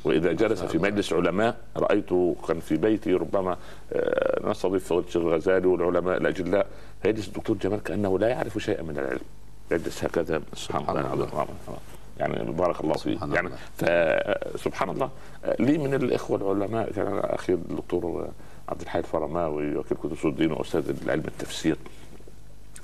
[0.05, 3.57] وإذا جلس في مجلس علماء رايته كان في بيتي ربما
[3.93, 6.67] آه، نستضيف الشيخ الغزالي والعلماء الأجلاء
[7.03, 9.21] فيجلس الدكتور جمال كأنه لا يعرف شيئا من العلم.
[9.71, 11.29] يجلس هكذا سبحان الله
[12.19, 13.19] يعني بارك الله فيه.
[13.33, 15.11] يعني فسبحان الله.
[15.59, 18.29] لي من الإخوة العلماء كان أخي الدكتور
[18.69, 21.77] عبد الحي الفرماوي وكيل كتب الدين وأستاذ العلم التفسير.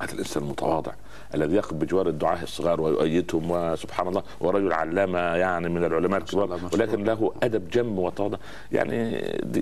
[0.00, 0.92] هذا الإنسان المتواضع.
[1.34, 7.04] الذي يقف بجوار الدعاة الصغار ويؤيدهم وسبحان الله ورجل علامة يعني من العلماء الكبار ولكن
[7.04, 8.38] له أدب جم وتواضع
[8.72, 9.10] يعني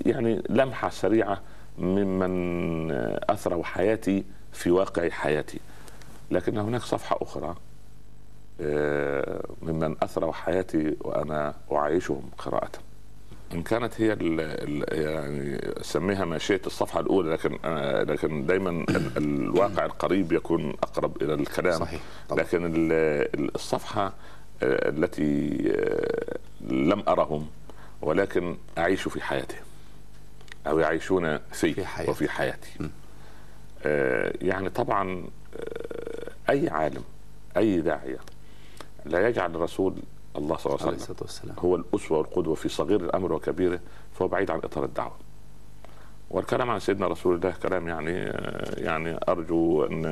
[0.05, 1.41] يعني لمحة سريعة
[1.77, 2.91] ممن
[3.29, 5.59] أثروا حياتي في واقع حياتي.
[6.31, 7.55] لكن هناك صفحة أخرى
[8.61, 12.71] آه، ممن أثروا حياتي وأنا أعيشهم قراءة.
[13.53, 17.59] إن كانت هي ال ال يعني سميها ماشية الصفحة الأولى لكن
[18.11, 18.85] لكن دايما
[19.17, 22.43] الواقع القريب يكون أقرب إلى الكلام صحيح طبعا.
[22.43, 22.89] لكن
[23.55, 24.05] الصفحة
[24.63, 27.47] آه التي آه لم أرهم
[28.01, 29.63] ولكن أعيش في حياتهم
[30.67, 32.11] أو يعيشون في, في حياتي.
[32.11, 32.89] وفي حياتي
[33.85, 35.23] آه يعني طبعا
[36.49, 37.03] أي عالم
[37.57, 38.19] أي داعية
[39.05, 39.95] لا يجعل الرسول
[40.37, 41.15] الله صلى الله عليه وسلم.
[41.21, 41.55] والسلام.
[41.59, 43.79] هو الأسوة والقدوة في صغير الأمر وكبيره
[44.13, 45.15] فهو بعيد عن إطار الدعوة.
[46.29, 48.11] والكلام عن سيدنا رسول الله كلام يعني
[48.77, 50.05] يعني أرجو أن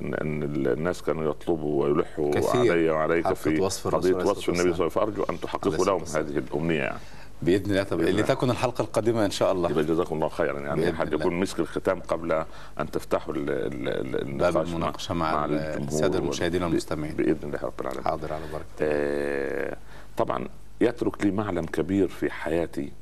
[0.00, 4.88] أن الناس كانوا يطلبوا ويلحوا علي وعليك في قضية وصف النبي صلى الله عليه وسلم.
[4.88, 6.98] فأرجو أن تحققوا لهم هذه الأمنية يعني.
[7.42, 7.82] بإذن الله.
[7.82, 9.70] طب لتكن الحلقة القادمة إن شاء الله.
[9.70, 10.60] يبقى جزاكم الله خيرا.
[10.60, 11.12] يعني حد.
[11.12, 12.44] يكون مسك الختام قبل
[12.80, 17.14] أن تفتحوا النقاش المناقشة مع, الجمهور السادة المشاهدين والمستمعين.
[17.14, 18.04] بإذن الله رب العالمين.
[18.04, 18.64] حاضر على بركة.
[18.80, 19.76] آه،
[20.16, 20.48] طبعا
[20.80, 22.92] يترك لي معلم كبير في حياتي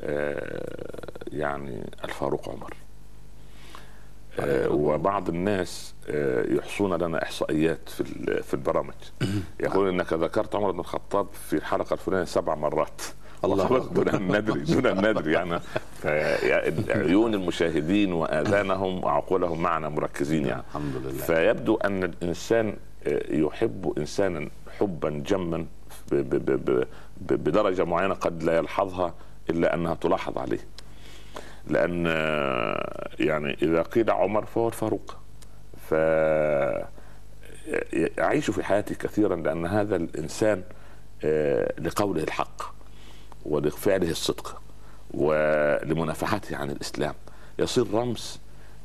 [0.00, 2.74] آه، يعني الفاروق عمر.
[4.40, 8.04] آه، وبعض الناس آه، يحصون لنا إحصائيات في
[8.42, 8.94] في البرامج.
[9.60, 13.02] يقول إنك ذكرت عمر بن الخطاب في الحلقة الفلانية سبع مرات.
[13.44, 13.88] الله.
[13.94, 15.60] دون الندري دون الندري يعني
[16.02, 22.76] في- عيون المشاهدين وآذانهم وعقولهم معنا مركزين يعني الحمد لله فيبدو أن الإنسان
[23.30, 25.66] يحب إنسانا حبا جما
[27.20, 29.14] بدرجة معينة قد لا يلحظها
[29.50, 30.58] إلا أنها تلاحظ عليه.
[31.68, 32.06] لأن
[33.20, 35.16] يعني إذا قيل عمر فهو الفاروق.
[35.90, 35.94] ف
[38.20, 40.62] اعيش في حياتي كثيرا لأن هذا الإنسان
[41.24, 42.62] آه، لقوله الحق
[43.46, 44.62] ولفعله الصدق
[45.14, 47.14] ولمنافحته عن الإسلام.
[47.58, 48.38] يصير رمز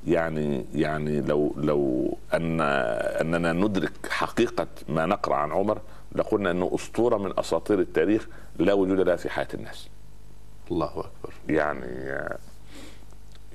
[0.08, 5.82] يعني يعني لو لو أن أننا ندرك حقيقة ما نقرأ عن عمر
[6.16, 8.28] لقلنا انه أسطورة من أساطير التاريخ
[8.60, 9.88] لا وجود لها في حياة الناس.
[10.72, 11.34] الله أكبر.
[11.50, 12.22] يعني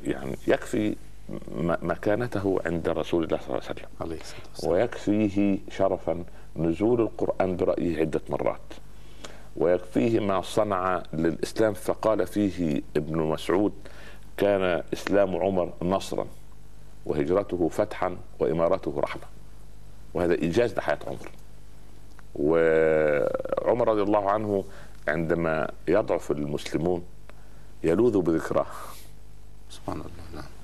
[0.05, 0.97] يعني يكفي
[1.83, 3.89] مكانته عند رسول الله صلى الله عليه وسلم.
[4.01, 4.73] عليه الصلاة والسلام.
[4.73, 6.25] ويكفيه شرفا
[6.57, 8.61] نزول القرآن برأيه عدة مرات.
[9.57, 13.73] ويكفيه ما صنع للإسلام فقال فيه ابن مسعود
[14.37, 16.27] كان إسلام عمر نصرا
[17.07, 19.23] وهجرته فتحا وإمارته رحمة
[20.15, 21.31] وهذا إيجاز لحياة عمر.
[22.35, 24.65] وعمر رضي الله عنه
[25.09, 27.05] عندما يضعف المسلمون
[27.85, 28.67] يلوذ بذكراه.
[29.71, 30.62] سبحان الله نعم.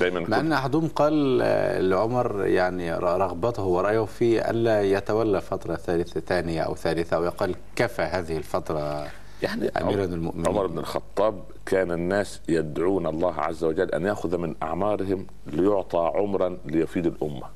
[0.00, 6.20] دائما مع أن أحدهم قال آه، لعمر يعني رغبته ورأيه في ألا يتولى فترة ثالثة
[6.20, 9.06] ثانية أو ثالثة أو يقال كفى هذه الفترة
[9.42, 14.54] يعني اميرا المؤمنين عمر بن الخطاب كان الناس يدعون الله عز وجل أن يأخذ من
[14.62, 17.46] أعمارهم ليعطى عمرا ليفيد الأمة.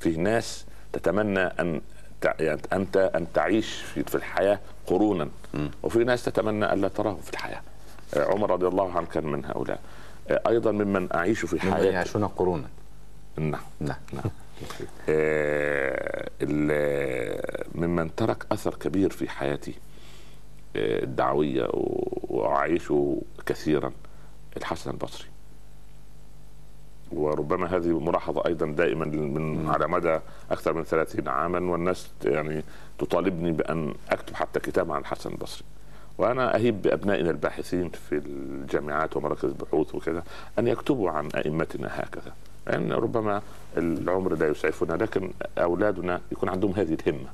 [0.00, 1.80] فيه ناس تتمنى أن
[2.40, 5.28] يعني أنت أن تعيش في في الحياة قرونا
[5.82, 7.62] وفي ناس تتمنى ألا تراه في الحياة.
[8.16, 9.80] عمر رضي الله عنه كان من هؤلاء.
[10.30, 11.88] آه، أيضا ممن أعيش في ممن حياتي.
[11.88, 12.68] يعيشون قرونا.
[13.36, 13.60] نعم.
[13.80, 13.94] نعم.
[15.08, 19.74] آه، ال- ممن ترك أثر كبير في حياتي
[20.76, 23.92] آه، الدعوية واعيشه كثيرا
[24.56, 25.28] الحسن البصري.
[27.12, 30.18] وربما هذه ملاحظة أيضا دائما من على مدى
[30.50, 32.62] أكثر من 30 عاما والناس يعني
[32.98, 35.64] تطالبني بأن أكتب حتى كتاب عن الحسن البصري.
[36.20, 40.22] وأنا أهيب بأبنائنا الباحثين في الجامعات ومراكز البحوث وكذا
[40.58, 42.32] أن يكتبوا عن أئمتنا هكذا
[42.66, 43.42] لأن ربما
[43.76, 47.28] العمر لا يسعفنا لكن أولادنا يكون عندهم هذه الهمة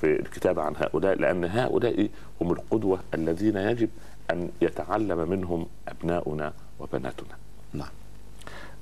[0.00, 2.08] في الكتابة عن هؤلاء لأن هؤلاء
[2.40, 3.88] هم القدوة الذين يجب
[4.30, 7.36] أن يتعلم منهم أبناؤنا وبناتنا.
[7.72, 7.88] نعم.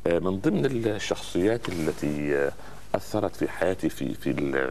[0.07, 2.53] آه، من ضمن الشخصيات التي آه،
[2.95, 4.71] أثرت في حياتي في في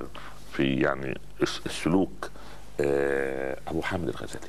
[0.53, 2.29] في يعني الس- السلوك
[3.67, 4.47] أبو حامد الغزالي.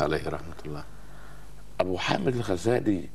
[0.00, 0.84] عليه رحمة الله.
[1.80, 3.08] أبو حامد الغزالي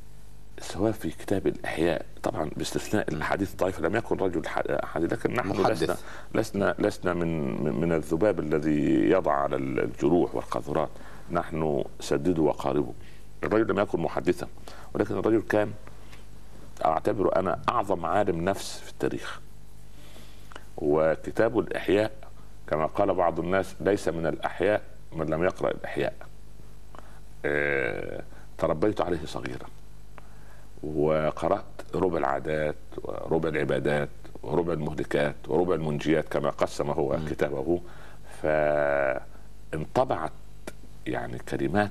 [0.60, 4.42] سواء في كتاب الإحياء طبعا باستثناء الاحاديث الضعيفه لم يكن رجل
[4.84, 5.82] حديث لكن نحن محدث.
[5.82, 5.96] لسنا
[6.34, 10.88] لسنا لسنا من من- الذباب الذي يضع على الجروح والقاذورات.
[11.30, 12.92] نحن سددوا وقاربوا
[13.44, 14.48] الرجل لم يكن محدثا
[14.94, 15.72] ولكن الرجل كان
[16.84, 19.40] اعتبره أنا أعظم عالم نفس في التاريخ.
[20.76, 22.12] وكتاب الإحياء
[22.70, 26.14] كما قال بعض الناس ليس من الأحياء من لم يقرأ الأحياء.
[27.44, 28.22] آه،
[28.58, 29.66] تربيت عليه صغيرا
[30.82, 34.08] وقرأت ربع العادات وربع العبادات
[34.42, 37.18] وربع المهلكات وربع المنجيات كما قسم هو.
[37.30, 37.80] كتابه.
[39.72, 40.32] فانطبعت
[41.06, 41.90] يعني كلمات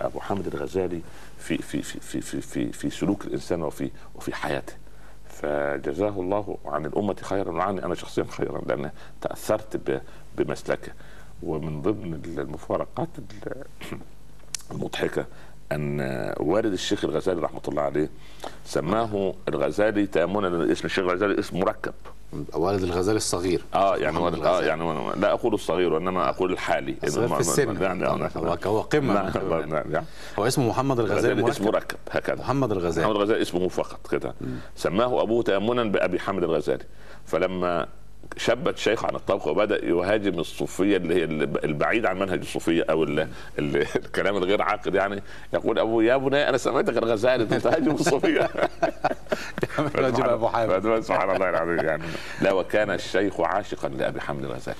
[0.00, 1.00] أبو حامد الغزالي
[1.38, 4.74] في في في في في في, في سلوك الإنسان وفي وفي حياته.
[5.42, 7.84] فجزاه الله عن الأمة خيرا وعني.
[7.84, 10.00] أنا شخصيا خيرا لأن تأثرت
[10.38, 10.92] بمسلكة.
[11.42, 13.64] ومن ضمن المفارقات ال-
[14.72, 15.26] المضحكة
[15.72, 16.00] أن
[16.40, 18.08] والد الشيخ الغزالي رحمة الله عليه
[18.64, 21.94] سماه الغزالي تأمنا اسم الشيخ الغزالي اسم مركب.
[22.54, 23.64] والد الغزالي الصغير.
[23.74, 24.62] آه يعني ولد آه.
[24.62, 26.96] يعني لا أقول الصغير وإنما أقول الحالي.
[27.04, 27.82] الصغير في السن.
[27.82, 28.58] يعني طبعاً.
[28.66, 29.14] هو هو قمة.
[29.14, 29.68] نعم.
[29.70, 30.04] نعم نعم
[30.38, 32.36] هو اسمه محمد الغزالي الغزالي اسم مركب مركب هكذا.
[32.36, 33.06] محمد الغزالي.
[33.06, 34.34] محمد الغزالي اسمه فقط كده.
[34.76, 36.84] سماه أبوه تيمنا بأبي حامد الغزالي.
[37.26, 37.86] فلما
[38.36, 41.24] شب الشيخ عن الطبخ وبدأ يهاجم الصوفية اللي هي
[41.64, 45.22] البعيد عن منهج الصوفية أو ال ال الكلام الغير عاقل يعني.
[45.52, 48.50] يقول ابوه يا بني أنا سميتك الغزالي تهاجم الصوفية.
[49.96, 50.80] رجل أبو حامد.
[51.00, 52.02] فسبحان الله العظيم يعني.
[52.40, 54.78] لا وكان الشيخ عاشقا لأبي حامد الغزالي.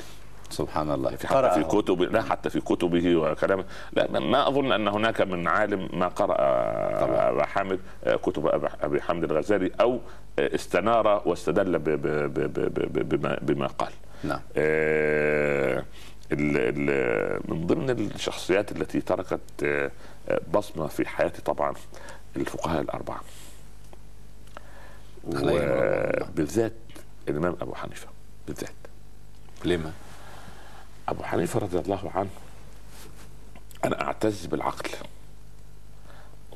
[0.51, 1.17] سبحان الله.
[1.17, 5.49] في حتى في كتب لا حتى في كتبه وكلامه لا ما أظن أن هناك من
[5.49, 6.35] عالم ما قرأ
[7.01, 7.31] طبعا.
[7.31, 7.81] أبا حامد
[8.23, 8.47] كتب
[8.83, 10.01] أبي حامد الغزالي أو
[10.39, 13.93] استنار واستدل بما, بما قال.
[14.25, 14.41] نعم.
[14.57, 15.85] آه
[17.49, 19.91] من ضمن الشخصيات التي تركت آه،
[20.53, 21.75] بصمة في حياتي طبعا
[22.37, 23.21] الفقهاء الأربعة.
[25.25, 26.73] وبالذات
[27.29, 28.09] الإمام أبو حنيفة
[28.47, 28.75] بالذات.
[29.65, 29.93] لما؟
[31.09, 32.31] أبو حنيفة رضي الله عنه
[33.85, 34.91] أنا أعتز بالعقل.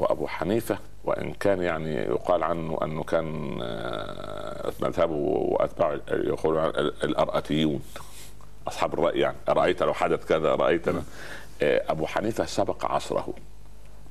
[0.01, 6.65] وأبو حنيفة وإن كان يعني يقال عنه أنه كان آه، مذهبه وأتباعه يقولون
[7.05, 7.83] الأرأتيون
[8.69, 9.37] أصحاب الرأي يعني.
[9.49, 11.03] أرأيت لو حدث كذا رايتنا
[11.63, 13.29] آه، أبو حنيفة سبق عصره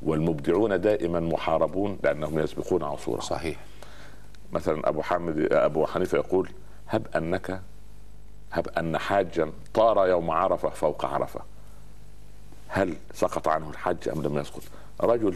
[0.01, 3.57] والمبدعون دائما محاربون لأنهم يسبقون عصورهم صحيح.
[4.51, 6.49] مثلا أبو حامد أبو حنيفة يقول
[6.87, 7.61] هب أنك
[8.51, 11.39] هب أن حاجا طار يوم عرفة فوق عرفة.
[12.67, 14.63] هل سقط عنه الحج أم لم يسقط؟
[15.01, 15.35] رجل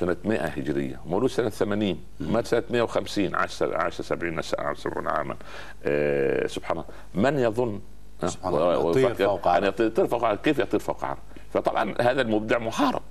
[0.00, 1.00] سنة 100 هجرية.
[1.06, 5.36] مولود سنة 80 مات سنة 150 عاش عاش 70 70 عاما.
[5.84, 6.88] آه سبحان الله.
[7.14, 7.80] من يظن؟
[8.26, 8.90] سبحان الله.
[8.90, 11.18] يطير فوق عرب يطير فوق كيف يطير فوق عرب
[11.54, 13.02] فطبعا هذا المبدع محارب.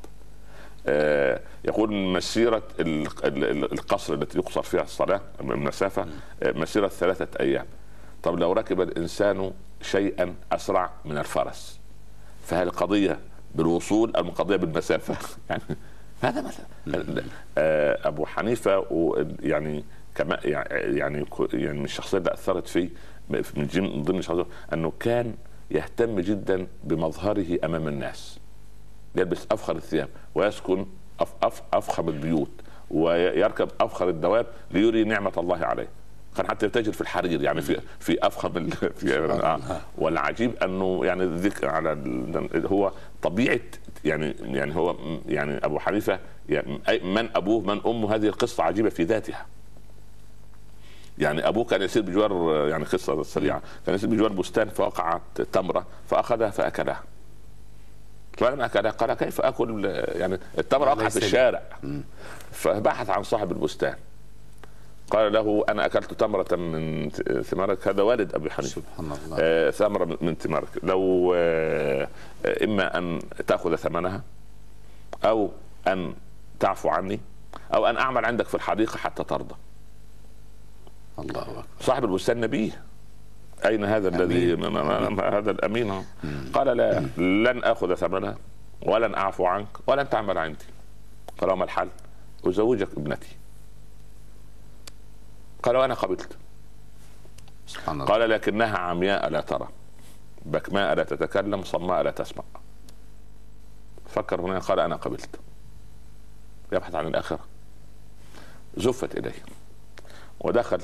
[0.88, 6.06] آه يقول مسيرة القصر التي يقصر فيها الصلاة المسافة
[6.44, 7.66] آه مسيرة ثلاثة أيام.
[8.24, 11.80] طب لو ركب الإنسان شيئا أسرع من الفرس
[12.46, 13.20] فهل القضية
[13.56, 15.16] بالوصول أم القضية بالمسافة؟
[15.50, 15.62] يعني
[16.24, 16.66] هذا مثلا.
[17.58, 18.86] آه، أبو حنيفة
[19.40, 19.84] يعني
[20.16, 20.98] كما يعني
[21.54, 22.90] يعني من الشخصيات اللي أثرت فيه
[23.30, 25.34] من ضمن الشخصيات أنه كان
[25.72, 28.40] يهتم جدا بمظهره أمام الناس.
[29.16, 30.86] يلبس أفخر الثياب ويسكن
[31.20, 32.52] أف أف أفخم البيوت
[32.92, 35.88] ويركب أفخر الدواب ليري نعمة الله عليه.
[36.38, 39.60] كان حتى يتاجر في الحرير يعني في في افخم في آه.
[39.98, 41.98] والعجيب أنه يعني الذكر على
[42.72, 42.92] هو
[43.22, 43.60] طبيعة
[44.06, 44.96] يعني يعني هو
[45.28, 46.20] يعني أبو حنيفة
[46.50, 49.46] يعني من أبوه من أمه هذه القصة عجيبة في ذاتها.
[51.18, 56.50] يعني أبوه كان يسير بجوار يعني قصة سريعة كان يسير بجوار بستان فوقعت تمرة فأخذها
[56.50, 57.04] فأكلها.
[58.38, 61.62] فلما أكلها قال كيف أكل يعني التمرة وقعت في الشارع.
[62.52, 63.96] فبحث عن صاحب البستان.
[65.14, 67.10] قال له أنا أكلت تمرة من
[67.44, 67.88] ثمارك.
[67.88, 68.82] هذا والد أبي حنيفة.
[68.82, 69.38] سبحان الله.
[69.40, 70.70] آه ثمرة من ثمارك.
[70.84, 72.08] لو آه
[72.64, 74.22] إما أن تأخذ ثمنها
[75.26, 75.52] أو
[75.88, 76.14] أن
[76.60, 77.20] تعفو عني
[77.74, 79.56] أو أن أعمل عندك في الحديقة حتى ترضى.
[81.20, 81.64] الله أكبر.
[81.80, 82.84] صاحب البستان نبيه.
[83.66, 84.54] أين هذا الذي
[85.22, 86.06] هذا الأمين؟
[86.54, 88.36] قال لا لن أخذ ثمنها
[88.82, 90.66] ولن أعفو عنك ولن تعمل عندي.
[91.38, 91.88] قال وما الحل
[92.48, 93.38] أزوجك ابنتي.
[95.64, 96.38] قال وأنا قبلت.
[97.68, 98.06] سبحان الله.
[98.06, 99.68] قال لكنها عمياء لا ترى.
[100.46, 102.44] بكماء لا تتكلم صماء لا تسمع.
[104.06, 105.40] فكر هنا قال أنا قبلت.
[106.72, 107.40] يبحث عن الآخرة.
[108.78, 109.36] زفت إليه.
[110.40, 110.82] ودخل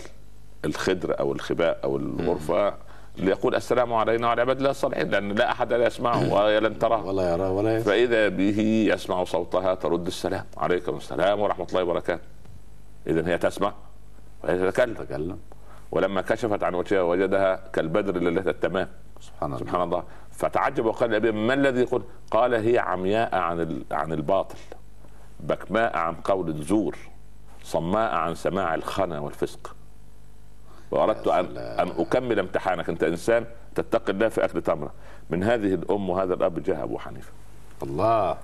[0.65, 2.73] الخدر أو الخباء أو الغرفة
[3.17, 7.05] ليقول السلام علينا وعلى عباد الله الصالحين لأن لا أحد لا يسمعه ولن تراه.
[7.05, 7.93] ولا يراه ولا يسمع.
[7.93, 8.59] فإذا به
[8.93, 10.45] يسمع صوتها ترد السلام.
[10.57, 12.23] عليكم السلام ورحمة الله وبركاته.
[13.07, 13.73] اذا هي تسمع.
[14.43, 14.93] تتكلم.
[14.93, 15.39] تتكلم.
[15.91, 18.87] ولما كشفت عن وجهها وجدها كالبدر ليله التمام.
[19.19, 19.57] سبحان الله.
[19.57, 20.03] سبحان الله.
[20.31, 24.57] فتعجب وقال لأبي ما الذي يقول؟ قال هي عمياء عن عن الباطل.
[25.39, 26.97] بكماء عن قول الزور.
[27.63, 29.75] صماء عن سماع الخنا والفسق.
[30.91, 32.89] وأردت ان أن أكمل امتحانك.
[32.89, 34.91] أنت إنسان تتقي الله في أكل تمرة.
[35.29, 37.31] من هذه الأم وهذا الأب جاء أبو حنيفة.
[37.83, 38.37] الله.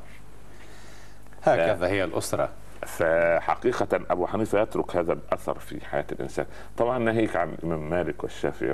[1.43, 2.49] هكذا هي الأسرة.
[2.86, 6.45] فحقيقة أبو حنيفة يترك هذا الأثر في حياة الإنسان.
[6.78, 8.71] طبعا ناهيك عن الإمام مالك والشافعي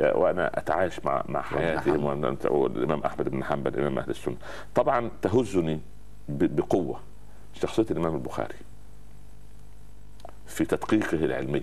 [0.00, 2.04] وأنا أتعايش مع مع حياتهم
[2.44, 4.36] والإمام أحمد بن حنبل إمام أهل السنة.
[4.74, 5.80] طبعا تهزني
[6.28, 7.00] بقوة
[7.54, 8.56] شخصية الإمام البخاري
[10.46, 11.62] في تدقيقه العلمي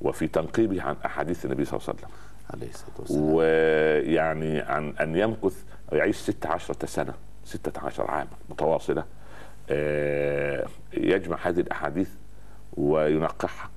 [0.00, 2.10] وفي تنقيبه عن أحاديث النبي صلى الله عليه وسلم.
[2.54, 3.24] عليه الصلاة والسلام.
[3.24, 9.04] ويعني عن أن يمكث يعيش ستة عشرة سنة ستة عشر عاما متواصلة.
[10.92, 12.10] يجمع هذه الأحاديث
[12.76, 13.70] وينقحها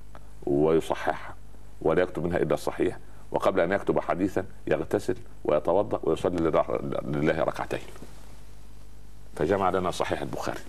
[0.46, 1.34] ويصححها
[1.82, 2.98] ولا يكتب منها إلا الصحيح
[3.30, 6.36] وقبل أن يكتب حديثا يغتسل ويتوضأ ويصلي
[7.04, 7.80] لله ركعتين.
[9.36, 10.60] فجمع لنا صحيح البخاري.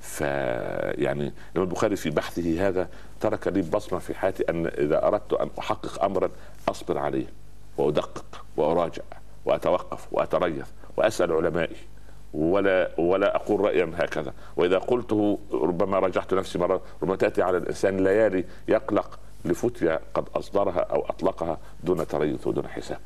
[0.00, 2.88] فيعني الامام البخاري في بحثه هذا
[3.20, 6.30] ترك لي بصمة في حياتي أن إذا أردت أن أحقق امرا
[6.68, 7.26] أصبر عليه
[7.78, 9.02] وأدقق وأراجع
[9.44, 10.66] وأتوقف وأتريث
[10.96, 11.76] وأسأل علمائي.
[12.34, 14.32] ولا ولا أقول رايا هكذا.
[14.56, 20.80] وإذا قلته ربما رجعت نفسي مرة ربما تأتي على الإنسان ليالي يقلق لفتيا قد أصدرها
[20.80, 23.00] أو أطلقها دون تريث ودون حساب.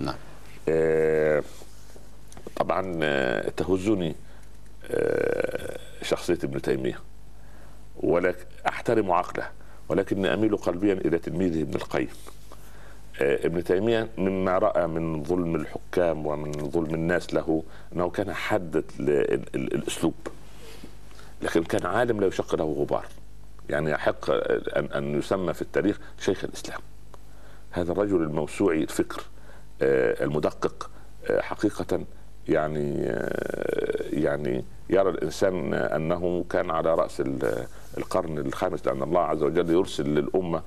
[0.00, 0.14] نعم.
[0.68, 1.42] آه،
[2.56, 4.14] طبعا آه، تهزني
[4.90, 6.98] آه، شخصية ابن تيمية.
[7.96, 9.50] ولكن أحترم عقله
[9.88, 12.08] ولكني أميل قلبيا إلى تلميذه ابن القيم.
[13.20, 17.62] ابن تيمية مما رأى من ظلم الحكام ومن ظلم الناس له
[17.92, 20.14] أنه كان حدد ال- ال- الأسلوب.
[21.42, 23.06] لكن كان عالم لا يشق له غبار.
[23.70, 26.80] يعني يحق ان أن يسمى في التاريخ شيخ الإسلام.
[27.70, 29.22] هذا الرجل الموسوعي الفكر
[29.82, 30.90] آه، المدقق
[31.30, 32.04] آه، حقيقة
[32.48, 37.66] يعني آه، يعني يرى الإنسان أنه كان على رأس ال-
[37.98, 40.62] القرن الخامس لأن الله عز وجل يرسل للأمة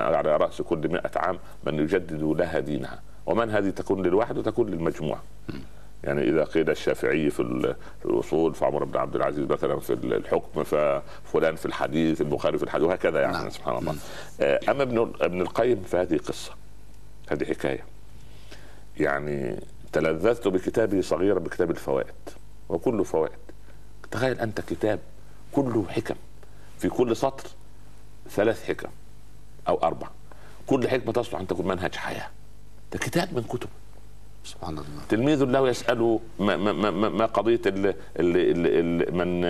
[0.00, 3.00] على رأس كل مئة عام من يجدد لها دينها.
[3.26, 5.22] ومن هذه تكون للواحد وتكون للمجموعة.
[6.04, 10.62] يعني إذا قيل الشافعي في ال- في الاصول فعمر بن عبد العزيز مثلا في الحكم
[10.64, 13.50] ففلان في الحديث البخاري في الحديث وهكذا يعني نعم.
[13.50, 13.94] سبحان الله.
[14.40, 16.52] آه، أما ابن ابن القيم فهذه قصة
[17.30, 17.84] هذه حكاية.
[19.00, 19.60] يعني
[20.00, 22.14] تلذذت بكتابه صغيرا بكتاب الفوائد
[22.68, 23.38] وكله فوائد.
[24.10, 24.98] تخيل أنت كتاب
[25.52, 26.14] كله حكم.
[26.78, 27.48] في كل سطر
[28.30, 28.88] ثلاث حكم
[29.68, 30.08] أو أربع.
[30.66, 32.28] كل حكمة تصلح أن تكون منهج حياة.
[32.92, 33.68] ده كتاب من كتب.
[34.44, 35.02] سبحان الله.
[35.08, 38.66] تلميذ له يسأله ما, ما, ما, ما- ما قضية ال ال ال
[39.02, 39.44] ال من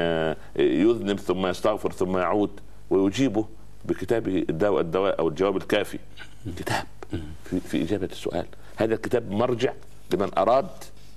[0.57, 3.45] يذنب ثم يستغفر ثم يعود ويجيبه
[3.85, 5.99] بكتابه الدواء الدواء أو الجواب الكافي.
[6.59, 6.85] كتاب.
[7.45, 8.47] في, في إجابة السؤال.
[8.77, 9.73] هذا الكتاب مرجع
[10.15, 10.69] لمن أراد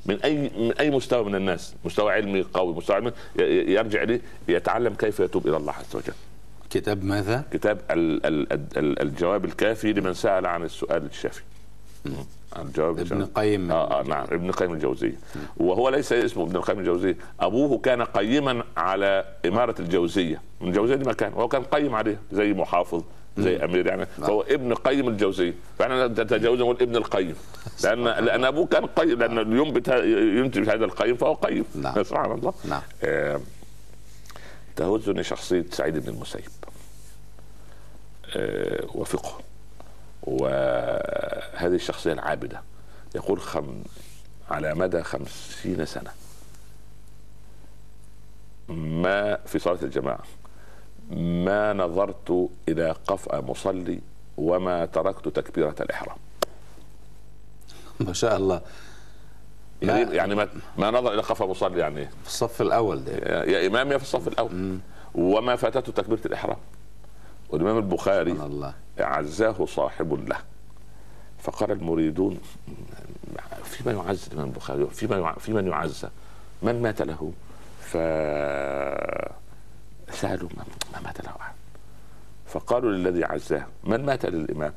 [0.06, 3.12] من أي من أي مستوى من الناس مستوى علمي قوي مستوى علمي
[3.74, 6.14] يرجع إليه يتعلم كيف يتوب إلى الله عز وجل.
[6.70, 11.42] كتاب ماذا؟ كتاب ال ال ال الجواب الكافي لمن سأل عن السؤال الشافي.
[12.58, 13.26] الجواب ابن.
[13.26, 15.16] قيم آه آه نعم ابن قيم الجوزية.
[15.58, 17.18] وهو ليس اسمه ابن القيم الجوزية.
[17.40, 20.42] أبوه كان قيما على إمارة الجوزية.
[20.62, 23.04] من الجوزية دي مكان وهو كان قيم عليها زي محافظ
[23.38, 24.06] زي أمير يعني.
[24.06, 27.36] فهو ابن قيم الجوزية فاحنا نتجاوز نقول ابن القيم.
[27.84, 29.20] لأن لأن أبوه كان قيم.
[29.20, 29.88] لأن ينبت
[30.38, 31.66] ينتج هذا القيم فهو قيم.
[31.76, 32.04] نعم.
[32.04, 32.54] سبحان الله.
[32.66, 32.82] نعم.
[33.04, 33.42] آه،
[34.76, 36.50] تهزني شخصية سعيد بن المسيب.
[38.36, 39.40] آه، وفقه.
[40.24, 42.62] وهذه الشخصية العابدة.
[43.16, 43.84] يقول خم
[44.52, 46.12] على مدى خمسين سنة.
[48.70, 50.24] ما في صلاة الجماعة.
[51.18, 54.00] ما نظرت إلى قفأ مصلي
[54.38, 56.18] وما تركت تكبيرة الإحرام.
[58.00, 58.62] ما شاء الله.
[59.82, 60.48] يعني ما- يعني ما,
[60.78, 63.12] ما نظر إلى قفأ مصلي يعني؟ في الصف الأول ده.
[63.44, 64.78] يا إمام يا في الصف الأول.
[65.16, 66.58] وما فاتته تكبيرة الإحرام.
[67.50, 68.74] والإمام البخاري الله.
[69.00, 70.38] عزاه صاحب له.
[71.40, 72.38] فقال المريدون
[73.64, 75.34] فيما يعز الإمام البخاري فيما يع...
[75.34, 76.08] في من يعزى
[76.62, 77.32] من مات له؟
[77.82, 77.98] ف
[80.14, 81.54] سالوا ما, ما مات له احد
[82.50, 84.74] فقالوا للذي عزاه من مات للإمام؟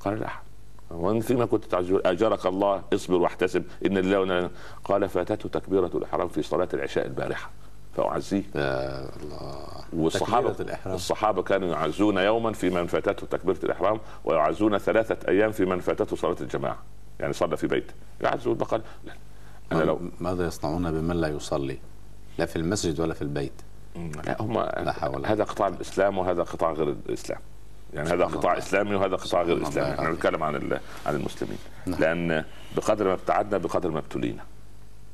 [0.00, 0.42] قال لا أحد.
[0.90, 4.50] وإن فيما كنت تعزون أجرك الله اصبر واحتسب إن الله
[4.84, 7.50] قال فأتته تكبيرة الإحرام في صلاة العشاء البارحة
[7.96, 8.42] فأعزيه.
[8.54, 9.66] يا الله.
[9.92, 10.56] والصحابه.
[10.86, 16.16] الصحابة كانوا يعزون يوما في من فاتته تكبيرة الإحرام ويعزون ثلاثة أيام في من فاتته
[16.16, 16.78] صلاة الجماعة.
[17.20, 19.12] يعني صلى في بيته يعزون فقال لا.
[19.72, 21.78] أنا لو ماذا يصنعون بمن لا يصلي؟
[22.38, 23.52] لا في المسجد ولا في البيت.
[23.96, 27.40] لا هم لا حول هذا قطاع الإسلام وهذا قطاع غير الإسلام.
[27.94, 28.58] يعني هذا سبحان قطاع.
[28.58, 29.94] إسلامي وهذا قطاع غير سبحان إسلامي.
[29.94, 30.10] إحنا.
[30.10, 31.58] بنتكلم عن عن المسلمين.
[31.86, 32.00] نعم.
[32.00, 32.44] لأن
[32.76, 34.42] بقدر ما ابتعدنا بقدر ما ابتلينا.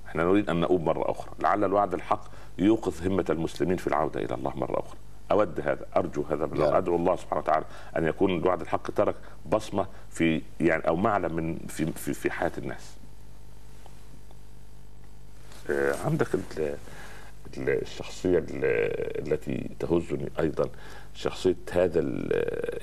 [0.07, 1.31] إحنا نريد أن نؤوب مرة أخرى.
[1.41, 2.25] لعل الوعد الحق
[2.59, 4.99] يوقظ همة المسلمين في العودة إلى الله مرة أخرى.
[5.33, 6.79] أود هذا أرجو هذا.
[6.79, 7.65] أدعو الله سبحانه وتعالى
[7.97, 9.15] أن يكون الوعد الحق ترك
[9.47, 12.95] بصمة في يعني أو معلم من في في, في حياة الناس.
[15.71, 16.29] آه، عندك
[17.59, 20.69] الشخصية ال- التي تهزني أيضا.
[21.15, 22.01] شخصية هذا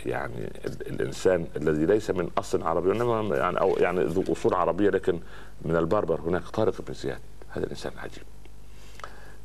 [0.06, 4.90] يعني ال- الإنسان الذي ليس من أصل عربي إنما يعني أو يعني ذو أصول عربية
[4.90, 5.20] لكن
[5.66, 7.20] من البربر هناك طارق بن زياد.
[7.50, 8.24] هذا الإنسان العجيب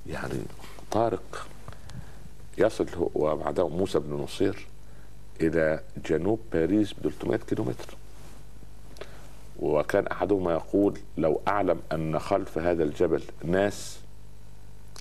[0.07, 0.35] يعني
[0.91, 1.47] طارق
[2.59, 4.66] يصل وبعده موسى بن نصير
[5.41, 7.95] إلى جنوب باريس ب 300 كيلومتر.
[9.59, 13.99] وكان أحدهما يقول لو أعلم أن خلف هذا الجبل ناس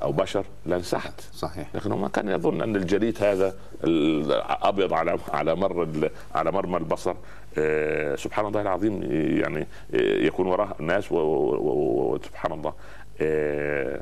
[0.03, 1.75] أو بشر لانسحت صحيح.
[1.75, 7.15] لكن ما كان يظن أن الجليد هذا الأبيض على على مر على مرمى البصر.
[7.57, 9.03] آه، سبحان الله العظيم
[9.41, 12.73] يعني آه، يكون وراه ناس وسبحان الله.
[13.21, 14.01] آه،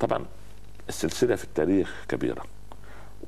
[0.00, 0.24] طبعا
[0.88, 2.42] السلسلة في التاريخ كبيرة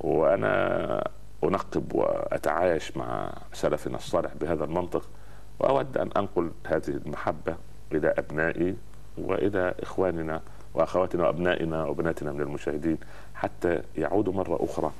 [0.00, 1.08] وأنا
[1.44, 5.08] أنقب وأتعايش مع سلفنا الصالح بهذا المنطق
[5.58, 7.56] وأود أن أنقل هذه المحبة
[7.92, 8.76] إلى أبنائي
[9.18, 10.40] وإلى إخواننا
[10.74, 12.98] وأخواتنا وأبنائنا وبناتنا من المشاهدين
[13.34, 14.92] حتى يعودوا مرة أخرى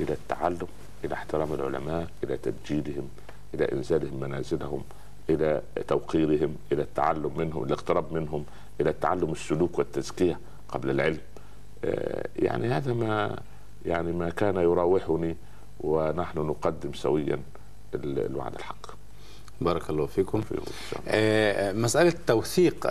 [0.00, 0.66] إلى التعلم
[1.04, 3.08] إلى احترام العلماء إلى تبجيلهم
[3.54, 4.82] إلى إنزالهم منازلهم
[5.30, 8.44] إلى توقيرهم إلى التعلم منهم الاقتراب منهم
[8.80, 10.38] إلى التعلم السلوك والتزكية
[10.68, 11.18] قبل العلم.
[11.84, 13.38] آه، يعني هذا ما
[13.86, 15.36] يعني ما كان يراوحني
[15.80, 17.38] ونحن نقدم سويا
[17.94, 18.86] الوعد الحق.
[19.60, 20.42] بارك الله فيكم.
[21.08, 22.86] آه، مسألة توثيق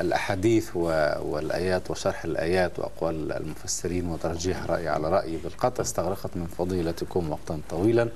[0.00, 7.60] الأحاديث والآيات وشرح الآيات وأقوال المفسرين وترجيح رأي على رأي بالقطع استغرقت من فضيلتكم وقتا
[7.70, 8.08] طويلا.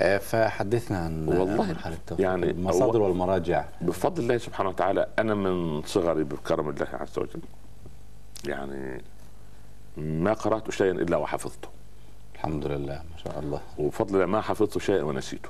[0.00, 1.76] آه، فحدثنا عن والله
[2.18, 3.64] يعني المصادر والمراجع.
[3.80, 7.40] بفضل الله سبحانه وتعالى أنا من صغري بكرم الله عز وجل.
[8.46, 9.02] يعني
[9.96, 11.68] ما قرأت شيئا إلا وحفظته.
[12.34, 13.60] الحمد لله ما شاء الله.
[13.78, 15.48] وبفضل الله ما حفظت شيئا ونسيته.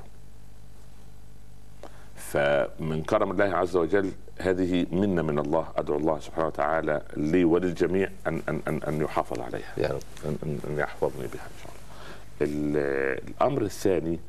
[2.33, 8.09] فمن كرم الله عز وجل هذه منة من الله أدعو الله سبحانه وتعالى لي وللجميع
[8.27, 10.01] أن أن أن, أن يحافظ عليها يا رب.
[10.25, 13.19] أن, أن يحفظني بها إن شاء الله.
[13.27, 14.19] الأمر الثاني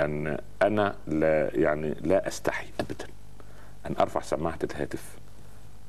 [0.00, 3.06] أن أنا لا يعني لا أستحي أبدا
[3.86, 5.04] أن أرفع سماعة الهاتف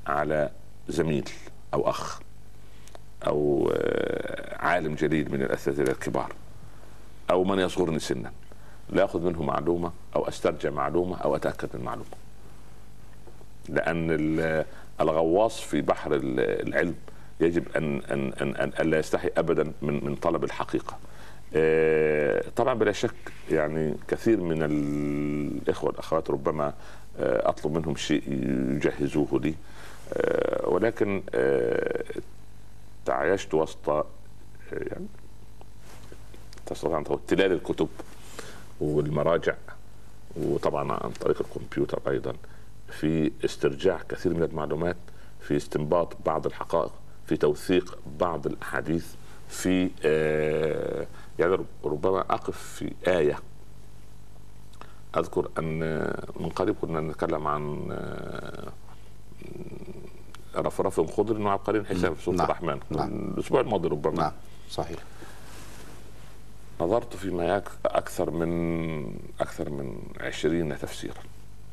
[0.08, 0.49] على
[0.89, 1.30] زميل
[1.74, 2.20] أو أخ
[3.28, 6.34] أو آه، عالم جليل من الأساتذة الكبار
[7.32, 8.32] أو من يصغرني سنا.
[8.89, 12.09] لا اخذ منه معلومة أو أسترجع معلومة أو أتأكد من معلومة.
[13.69, 14.65] لأن
[15.01, 16.95] الغواص في بحر العلم
[17.39, 20.97] يجب ان ان ان, أن لا يستحي ابدا من من طلب الحقيقة.
[21.55, 23.15] آه، طبعا بلا شك
[23.51, 26.73] يعني كثير من الإخوة والأخوات ربما
[27.19, 28.23] آه، أطلب منهم شيء
[28.75, 29.55] يجهزوه لي.
[30.13, 31.21] آه، ولكن
[33.05, 34.05] تعايشت وسط
[34.71, 35.05] يعني
[36.65, 37.88] تستطيع تلال الكتب.
[38.82, 39.55] والمراجع
[40.36, 42.34] وطبعا عن طريق الكمبيوتر أيضا
[42.89, 44.95] في استرجاع كثير من المعلومات
[45.41, 46.91] في استنباط بعض الحقائق
[47.28, 49.05] في توثيق بعض الأحاديث
[49.49, 51.07] في آه
[51.39, 53.39] يعني ربما أقف في آية
[55.17, 55.80] أذكر أن
[56.39, 58.71] من قريب كنا نتكلم عن آه
[60.55, 62.45] رفرف خضر وعبقري حساب في سوره نعم.
[62.45, 63.32] الرحمن نعم.
[63.38, 64.32] الأسبوع الماضي ربما نعم
[64.69, 64.99] صحيح
[66.82, 71.21] نظرت فيما أكثر من أكثر من عشرين تفسيرا.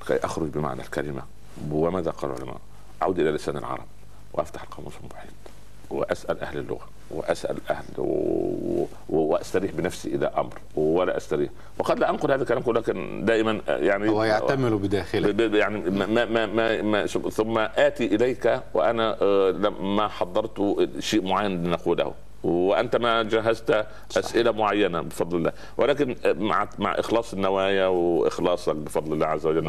[0.07, 1.23] كي أخرج بمعنى الكلمة.
[1.71, 2.61] وماذا قال العلماء؟
[3.03, 3.85] أعود إلى لسان العرب
[4.33, 5.33] وأفتح القاموس المحيط
[5.91, 8.87] وأسأل أهل اللغة وأسأل أهل و...
[9.09, 11.51] وأستريح بنفسي إلى أمر ولا أستريح.
[11.79, 15.59] وقد لا أنقل هذا الكلام لكن دائما يعني هو يعتمل بداخله.
[15.59, 22.15] يعني ما ما ما, ما ثم آتي إليك وأنا آه، ما حضرت شيء معين لنقوله.
[22.45, 23.87] وأنت ما جهزت
[24.17, 25.53] أسئلة معينة بفضل الله.
[25.77, 29.65] ولكن مع مع إخلاص النوايا وإخلاصك بفضل الله عز وجل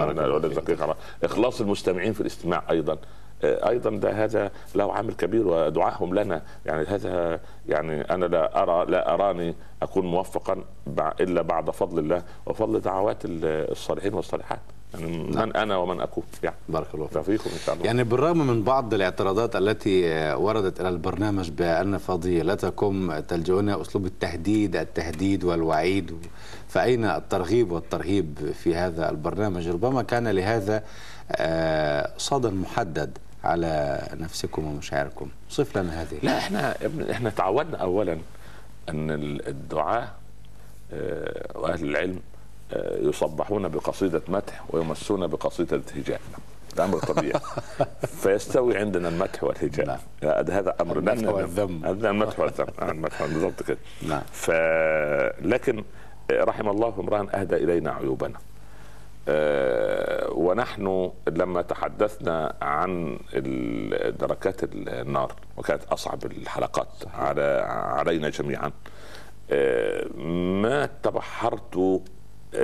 [1.23, 2.97] إخلاص المستمعين في الاستماع أيضا.
[3.43, 6.41] أيضا ده هذا له عامل كبير ودعائهم لنا.
[6.65, 10.63] يعني هذا يعني أنا لا أرى لا أراني أكون موفقا
[11.19, 14.59] إلا بعد فضل الله وفضل دعوات الصالحين والصالحات.
[14.93, 15.47] يعني نعم.
[15.49, 17.85] من أنا ومن اكون يعني بارك الله فيكم ان شاء الله.
[17.85, 25.43] يعني بالرغم من بعض الاعتراضات التي وردت إلى البرنامج بأن فضيلتكم تلجؤون أسلوب التهديد التهديد
[25.43, 26.17] والوعيد.
[26.69, 30.83] فأين الترغيب والترهيب في هذا البرنامج؟ ربما كان لهذا
[31.31, 35.29] آه، صدى محدد على نفسكم ومشاعركم.
[35.49, 36.17] صف لنا هذه.
[36.23, 36.75] لا إحنا
[37.11, 38.17] إحنا تعودنا اولا
[38.89, 39.11] أن
[39.47, 40.13] الدعاء
[40.93, 42.19] آه، وأهل العلم
[42.99, 46.21] يصبحون بقصيدة مدح ويمسون بقصيدة هجاء
[46.77, 47.39] ده أمر طبيعي.
[48.21, 49.85] فيستوي عندنا المدح والهجاء.
[49.87, 49.99] نعم.
[50.49, 51.85] هذا أمر المدح والذم.
[51.85, 52.65] المدح والذم.
[52.79, 53.77] آه، المدح بالضبط كده.
[54.07, 54.21] نعم.
[54.31, 54.51] ف
[55.41, 55.83] لكن
[56.31, 58.37] رحم الله امرأ أهدى إلينا عيوبنا.
[59.27, 63.19] أه ونحن لما تحدثنا عن
[64.19, 68.71] دركات النار وكانت أصعب الحلقات على علينا جميعا
[69.51, 70.07] أه
[70.61, 72.01] ما تبحرت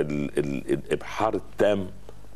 [0.00, 1.86] الإبحار التام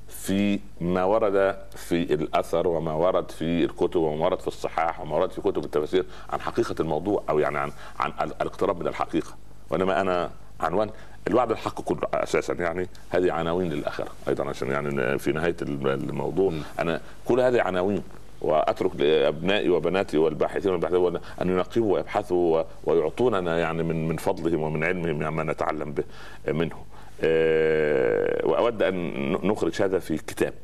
[0.08, 5.30] في ما ورد في الأثر وما ورد في الكتب وما ورد في الصحاح وما ورد
[5.30, 9.34] في كتب التفاسير عن حقيقة الموضوع أو يعني عن عن الاقتراب من الحقيقة
[9.70, 10.30] وإنما أنا
[10.60, 10.90] عنوان
[11.28, 17.00] الوعد الحق كله أساسا يعني هذه عناوين للآخرة أيضا عشان يعني في نهاية الموضوع أنا
[17.24, 18.02] كل هذه عناوين
[18.40, 25.36] وأترك لأبنائي وبناتي والباحثين والباحثين أن ينقبوا ويبحثوا ويعطوننا يعني من من فضلهم ومن علمهم
[25.36, 26.04] ما نتعلم به
[26.52, 26.76] منه.
[27.22, 30.54] آه، وأود أن نخرج هذا في كتاب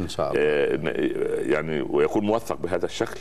[0.00, 0.42] إن شاء الله.
[0.42, 3.20] آه، يعني ويكون موثق بهذا الشكل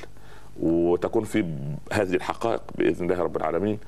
[0.59, 1.45] وتكون في
[1.93, 3.80] هذه الحقائق بإذن الله رب العالمين.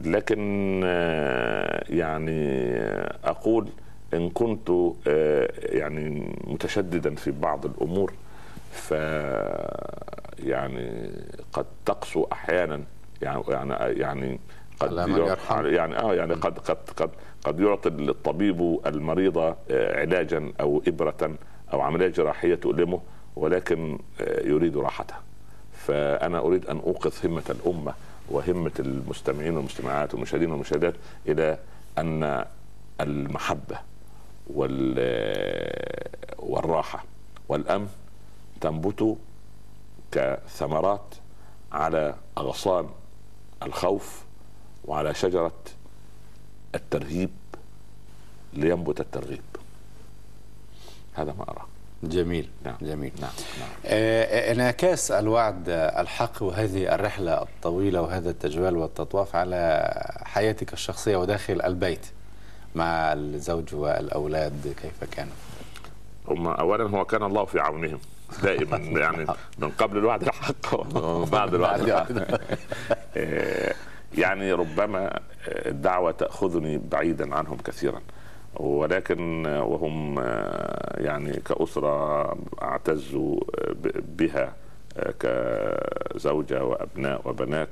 [0.00, 2.76] لكن آه، يعني
[3.24, 3.68] أقول
[4.14, 4.70] إن كنت
[5.58, 8.12] يعني متشددا في بعض الأمور
[8.72, 8.90] ف
[10.38, 11.10] يعني
[11.52, 12.82] قد تقسو أحيانا
[13.22, 14.38] يعني يعني يعني
[14.80, 15.66] قد على من يرحم.
[15.66, 17.10] يعني آه يعني قد قد قد
[17.46, 19.54] قد يعطي الطبيب المريض آه،
[20.00, 21.34] علاجا أو إبرة
[21.72, 23.00] أو عملية جراحية تؤلمه
[23.36, 25.14] ولكن آه، يريد راحته.
[25.72, 27.94] فأنا أريد أن أوقظ همة الأمة
[28.30, 30.94] وهمة المستمعين والمستمعات والمشاهدين والمشاهدات
[31.28, 31.58] إلى
[31.98, 32.44] أن
[33.00, 33.78] المحبة
[34.46, 34.96] وال
[36.38, 37.04] والراحة
[37.48, 37.88] والأمن
[38.60, 39.16] تنبت
[40.12, 41.14] كثمرات
[41.72, 42.88] على أغصان
[43.62, 44.24] الخوف
[44.84, 45.52] وعلى شجرة
[46.74, 47.30] الترهيب
[48.52, 49.42] لينبت الترغيب.
[51.14, 51.66] هذا ما اراه
[52.02, 52.48] جميل.
[52.64, 52.76] نعم.
[52.82, 53.12] جميل.
[53.20, 53.30] نعم.
[53.60, 53.68] نعم.
[53.84, 59.90] آه، انعكاس الوعد الحق وهذه الرحلة الطويلة وهذا التجوال والتطواف على
[60.24, 62.06] حياتك الشخصية وداخل البيت
[62.74, 65.28] مع الزوج والأولاد كيف كان؟
[66.28, 68.00] هم اولا هو كان الله في عونهم
[68.42, 69.26] دائما يعني
[69.58, 72.06] من قبل الوعد الحق وبعد الوعد الحق.
[73.16, 73.74] آه،
[74.18, 78.00] يعني ربما الدعوة تأخذني بعيدا عنهم كثيرا
[78.56, 80.18] ولكن وهم
[80.98, 82.22] يعني كأسرة
[82.62, 84.52] أعتز ب- بها
[86.14, 87.68] كزوجة وأبناء وبنات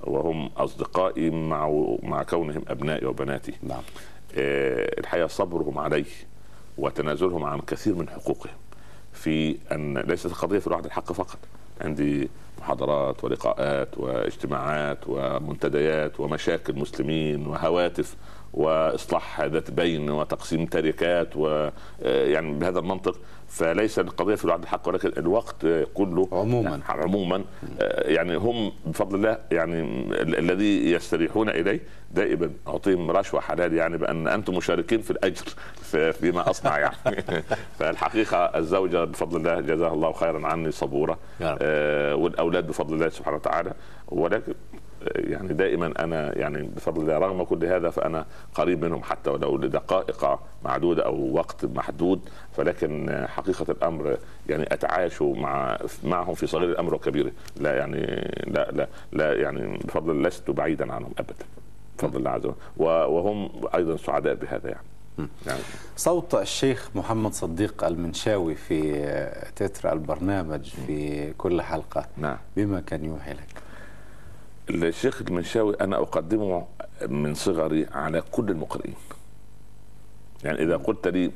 [0.00, 3.52] وهم أصدقائي مع مع كونهم أبنائي وبناتي.
[3.62, 3.82] نعم.
[4.38, 6.04] آه، الحقيقة صبرهم عليه
[6.78, 8.54] وتنازلهم عن كثير من حقوقهم
[9.12, 11.38] في أن ليست القضية في الوعد الحق فقط.
[11.80, 12.28] عندي
[12.58, 18.16] محاضرات ولقاءات واجتماعات ومنتديات ومشاكل مسلمين وهواتف
[18.54, 25.66] وإصلاح ذات بين وتقسيم تركات ويعني بهذا المنطق فليس القضية في الوعد الحق ولكن الوقت
[25.94, 26.80] كله عموما.
[26.88, 27.44] عموما
[27.80, 29.80] آه، يعني هم بفضل الله يعني
[30.22, 31.80] ال- الذي يستريحون إليه
[32.10, 35.44] دائما أعطيهم رشوة حلال يعني بأن أنتم مشاركين في الأجر
[35.82, 36.94] في- فيما أصنع يعني
[37.78, 41.18] فالحقيقة الزوجة بفضل الله جزاها الله خيرا عني صبورة.
[41.42, 43.72] آه، والأولاد بفضل الله سبحانه وتعالى
[44.08, 49.30] ولكن آه، يعني دائما أنا يعني بفضل الله رغم كل هذا فأنا قريب منهم حتى
[49.30, 52.20] ولو لدقائق معدودة أو وقت محدود
[52.56, 54.16] فلكن حقيقة الأمر
[54.48, 58.00] يعني أتعايش مع معهم في صغير الأمر وكبيره لا يعني
[58.46, 61.44] لا لا لا يعني بفضل الله لست بعيدا عنهم ابدا.
[61.98, 62.56] بفضل الله عز وجل.
[62.86, 64.86] وهم أيضا سعداء بهذا يعني.
[65.46, 65.60] يعني
[65.96, 69.02] صوت الشيخ محمد صديق المنشاوي في
[69.56, 72.36] تتر البرنامج في كل حلقة نعم.
[72.56, 73.67] بما كان يوحي لك.
[74.70, 76.66] الشيخ المنشاوي أنا أقدمه
[77.08, 78.94] من صغري على كل المقرئين.
[80.44, 81.30] يعني إذا قلت لي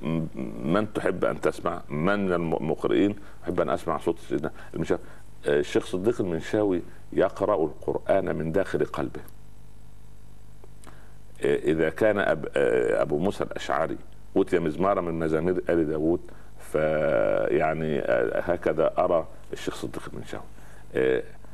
[0.64, 5.00] من تحب أن تسمع؟ من المقرئين؟ أحب أن أسمع صوت سيدنا المنشاوي.
[5.46, 9.20] آه، الشيخ صديق المنشاوي يقرأ القرآن من داخل قلبه.
[11.44, 13.96] آه، إذا كان أب آه، أبو موسى الأشعري
[14.36, 16.20] أوتي مزمارا من مزامير آل داوود
[16.72, 17.98] فيعني
[18.34, 20.44] هكذا أرى الشيخ صديق المنشاوي.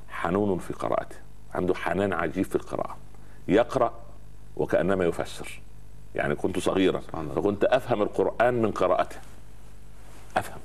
[0.08, 1.27] حنون في قراءته.
[1.54, 2.96] عنده حنان عجيب في القراءة.
[3.48, 3.92] يقرأ
[4.56, 5.60] وكأنما يفسر.
[6.14, 7.00] يعني كنت صغيرا.
[7.36, 9.16] فكنت أفهم القرآن من قراءته.
[10.36, 10.60] أفهم.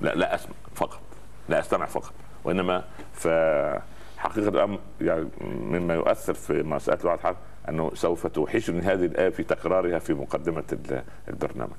[0.00, 1.00] لا لا أسمع فقط.
[1.48, 2.12] لا أستمع فقط.
[2.44, 6.52] وإنما فحقيقه الأمر يعني مما يؤثر في
[7.00, 7.36] الوعد الحق
[7.68, 11.76] أنه سوف توحشني هذه الآية في تكرارها في مقدمة ال- البرنامج.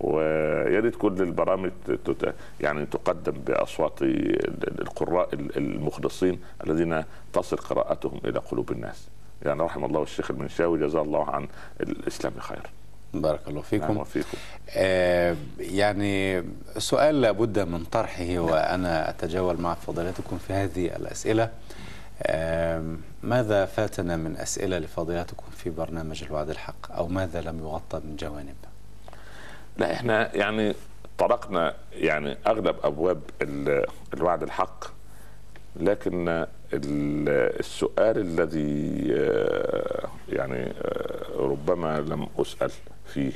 [0.00, 8.20] ويا ريت كل البرامج تت- يعني تقدم بأصوات ال- القراء ال- المخلصين الذين تصل قراءتهم
[8.24, 9.08] إلى قلوب الناس.
[9.42, 11.48] يعني رحم الله الشيخ المنشاوي جزاه الله عن
[11.80, 12.62] الإسلام خير.
[13.14, 14.38] بارك الله نعم فيكم وفيكم.
[14.70, 16.44] آه يعني
[16.78, 21.50] سؤال لابد من طرحه وأنا أتجول مع فضيلتكم في هذه الأسئلة.
[22.22, 22.84] آه
[23.22, 28.54] ماذا فاتنا من أسئلة لفضيلتكم في برنامج الوعد الحق أو ماذا لم يغطى من جوانب؟
[29.80, 30.74] لا إحنا يعني
[31.18, 34.84] طرقنا يعني أغلب أبواب ال- الوعد الحق
[35.76, 36.48] لكن ال-
[37.60, 42.70] السؤال الذي آه، يعني آه، ربما لم أسأل
[43.06, 43.32] فيه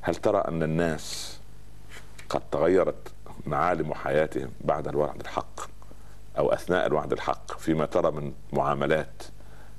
[0.00, 1.38] هل ترى أن الناس
[2.28, 3.12] قد تغيرت
[3.46, 5.60] معالم حياتهم بعد الوعد الحق
[6.38, 9.22] أو أثناء الوعد الحق فيما ترى من معاملات؟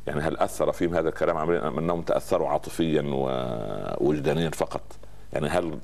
[0.08, 4.82] يعني هل أثر فيهم هذا الكلام عمليا أم أنهم تأثروا عاطفيا ووجدانيا فقط؟
[5.36, 5.80] يعني هل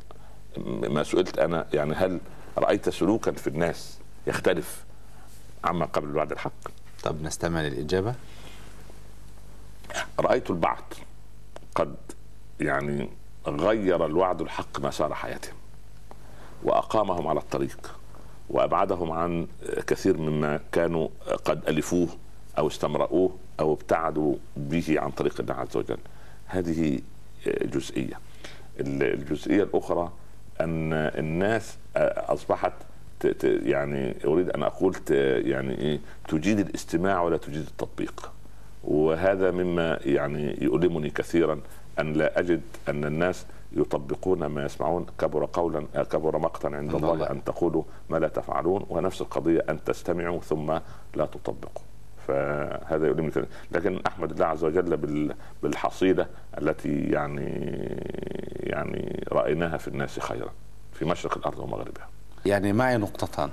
[0.68, 2.20] ما سئلت أنا يعني هل
[2.58, 3.98] رأيت سلوكا في الناس
[4.28, 4.84] يختلف
[5.64, 6.52] عما قبل الوعد الحق؟
[7.04, 8.16] طب نستمع للإجابة.
[10.20, 10.94] رأيت البعض
[11.76, 11.96] قد
[12.60, 13.10] يعني
[13.48, 15.56] غير الوعد الحق مسار حياتهم
[16.64, 17.96] وأقامهم على الطريق
[18.50, 19.48] وأبعدهم عن
[19.88, 21.08] كثير مما كانوا
[21.46, 22.08] قد ألفوه
[22.58, 25.98] أو استمرؤوه أو ابتعدوا به عن طريق الله عز وجل.
[26.46, 27.00] هذه
[27.46, 28.20] جزئية.
[28.80, 30.12] الجزئية الأخرى
[30.62, 32.74] أن الناس أصبحت
[33.44, 34.96] يعني أريد أن أقول
[35.46, 38.32] يعني إيه تجيد الاستماع ولا تجيد التطبيق.
[38.84, 41.60] وهذا مما يعني يؤلمني كثيرا
[42.00, 47.30] أن لا أجد أن الناس يطبقون ما يسمعون كبر قولا كبر مقتا عند الله, الله
[47.32, 50.72] أن تقولوا ما لا تفعلون ونفس القضية أن تستمعوا ثم
[51.16, 51.84] لا تطبقوا.
[52.32, 53.32] فهذا يؤلمني
[53.72, 56.26] لكن أحمد الله عز وجل بالحصيله
[56.58, 57.50] التي يعني
[58.60, 60.50] يعني رأيناها في الناس خيرا
[60.94, 62.08] في مشرق الأرض ومغربها.
[62.46, 63.50] يعني معي نقطتان؟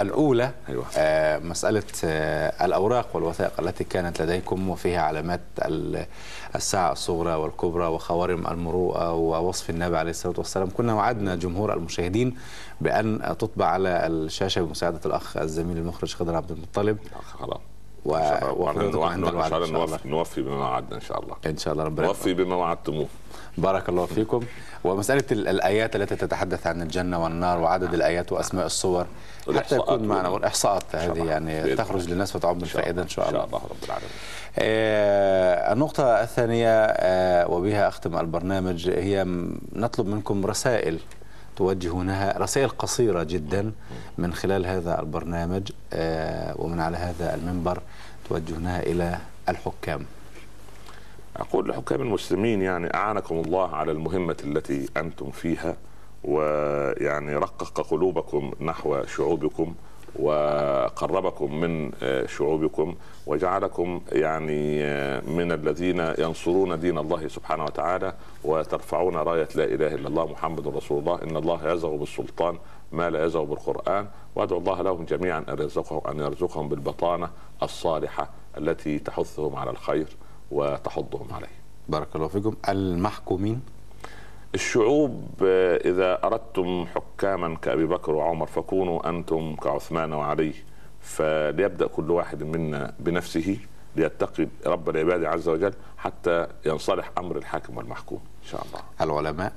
[0.00, 0.84] الأولى أيوة.
[0.96, 5.40] آه، مسألة آه، الأوراق والوثائق التي كانت لديكم وفيها علامات
[6.54, 10.70] الساعة الصغرى والكبرى وخوارم المروءة ووصف النبي عليه الصلاة والسلام.
[10.70, 12.36] كنا وعدنا جمهور المشاهدين
[12.80, 16.98] بأن تطبع على الشاشة بمساعدة الأخ الزميل المخرج خضر عبد المطلب.
[18.04, 18.66] خلاص و...
[18.66, 19.98] عند الوعد إن شاء الله.
[20.04, 21.36] نوفي بما وعدنا إن شاء الله.
[21.46, 23.06] إن شاء الله ربنا نوفي بما وعدتموه.
[23.58, 24.40] بارك الله فيكم.
[24.84, 29.06] ومسألة الآيات التي تتحدث عن الجنة والنار وعدد الآيات وأسماء الصور
[29.56, 33.44] حتى يكون معنا والإحصاءات هذه يعني تخرج للناس وتعم بالفائده إن شاء الله.
[33.44, 33.68] إن شاء الله.
[33.70, 34.10] رب العالمين.
[34.58, 39.24] آه النقطة الثانية آه وبها أختم البرنامج هي
[39.72, 40.98] نطلب منكم رسائل
[41.56, 43.72] توجهونها رسائل قصيرة جدا
[44.18, 47.82] من خلال هذا البرنامج آه ومن على هذا المنبر
[48.28, 50.06] توجهونها إلى الحكام.
[51.36, 55.76] أقول لحكام المسلمين يعني أعانكم الله على المهمة التي أنتم فيها
[56.24, 59.74] ويعني رقق قلوبكم نحو شعوبكم
[60.18, 61.92] وقربكم من
[62.26, 62.94] شعوبكم
[63.26, 64.82] وجعلكم يعني
[65.22, 70.98] من الذين ينصرون دين الله سبحانه وتعالى وترفعون راية لا إله إلا الله محمد رسول
[70.98, 71.22] الله.
[71.22, 72.58] إن الله يزغ بالسلطان
[72.92, 74.06] ما لا يزغ بالقرآن.
[74.36, 77.30] وأدعو الله لهم جميعا أن يرزقهم أن يرزقهم بالبطانة
[77.62, 80.06] الصالحة التي تحثهم على الخير
[80.50, 81.56] وتحضهم عليه.
[81.88, 82.54] بارك الله فيكم.
[82.68, 83.60] المحكومين
[84.54, 85.28] الشعوب
[85.84, 90.54] إذا أردتم حكاما كأبي بكر وعمر فكونوا أنتم كعثمان وعلي
[91.00, 93.58] فليبدأ كل واحد منا بنفسه
[93.96, 98.80] ليتقي رب العباد عز وجل حتى ينصلح أمر الحاكم والمحكوم إن شاء الله.
[99.00, 99.52] العلماء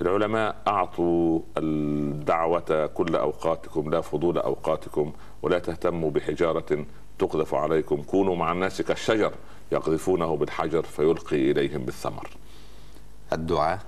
[0.00, 5.12] العلماء أعطوا الدعوة كل أوقاتكم لا فضول أوقاتكم
[5.42, 6.84] ولا تهتموا بحجارة
[7.18, 9.32] تقذف عليكم كونوا مع الناس كالشجر
[9.72, 12.30] يقذفونه بالحجر فيلقي إليهم بالثمر.
[13.32, 13.78] الدعاء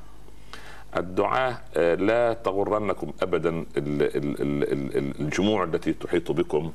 [0.96, 1.62] الدعاء
[1.94, 3.64] لا تغرنكم ابدا
[5.20, 6.72] الجموع التي تحيط بكم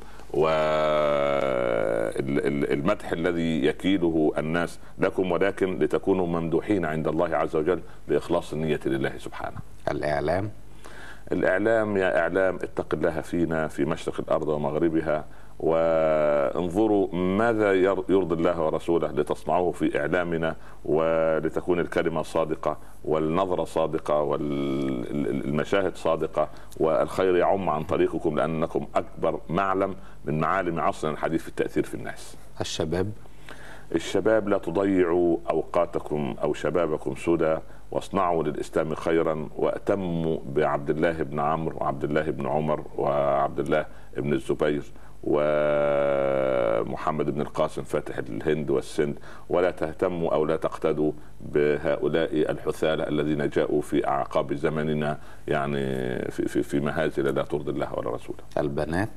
[2.18, 9.12] والمدح الذي يكيله الناس لكم ولكن لتكونوا ممدوحين عند الله عز وجل بإخلاص النية لله
[9.18, 9.58] سبحانه.
[9.92, 10.50] الإعلام
[11.32, 15.26] الإعلام يا إعلام اتق الله فينا في مشرق الأرض ومغربها
[15.60, 17.74] وانظروا ماذا
[18.10, 20.56] يرضي الله ورسوله لتصنعوه في إعلامنا
[20.86, 29.96] ولتكون الكلمة صادقة والنظرة صادقة والمشاهد صادقة والخير يعم عن طريقكم لأنكم أكبر معلم
[30.26, 32.38] من معالم عصرنا الحديث في التأثير في الناس.
[32.62, 33.12] الشباب
[33.96, 37.58] الشباب لا تضيعوا أوقاتكم أو شبابكم سدى
[37.92, 43.86] واصنعوا للإسلام خيرا وأتموا بعبد الله بن عمرو وعبد الله بن عمر وعبد الله
[44.18, 44.84] بن الزبير
[46.88, 49.20] ومحمد بن القاسم فاتح الهند والسند
[49.50, 51.12] ولا تهتموا أو لا تقتدوا
[51.42, 55.18] بهؤلاء الحثالة الذين جاءوا في أعقاب زمننا
[55.48, 55.80] يعني
[56.32, 58.40] في في, في مهازل لا ترضي الله ولا رسوله.
[58.58, 59.10] البنات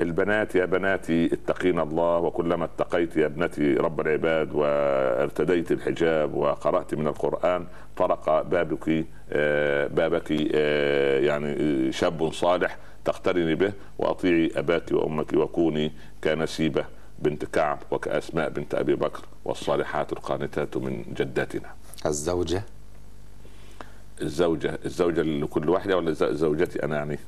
[0.00, 7.06] البنات يا بناتي اتقين الله وكلما اتقيت يا ابنتي رب العباد وارتديت الحجاب وقرأت من
[7.06, 7.66] القرآن
[7.96, 9.04] طرق بابك
[9.96, 10.30] بابك
[11.26, 15.92] يعني شاب صالح تقترني به وأطيعي أباك وأمك وكوني
[16.24, 16.84] كنسيبة
[17.18, 21.68] بنت كعب وكأسماء بنت أبي بكر والصالحات القانتات من جداتنا.
[22.06, 22.62] الزوجة
[24.22, 27.18] الزوجة الزوجة لكل واحدة ولا زوجتي أنا يعني؟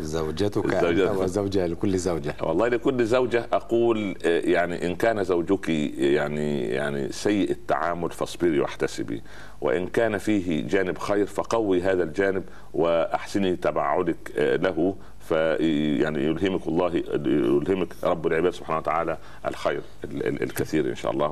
[0.00, 5.68] زوجتك أنت وزوجة لكل زوجة والله لكل زوجة أقول يعني إن كان زوجك
[5.98, 9.22] يعني يعني سيء التعامل فاصبري واحتسبي
[9.60, 12.42] وإن كان فيه جانب خير فقوي هذا الجانب
[12.74, 14.96] وأحسني تبعدك له
[15.28, 16.94] في يعني يلهمك الله
[17.26, 19.82] يلهمك رب العباد سبحانه وتعالى الخير
[20.24, 21.30] الكثير إن شاء الله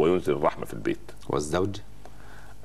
[0.00, 0.98] وينزل الرحمة في البيت.
[1.28, 1.76] والزوج؟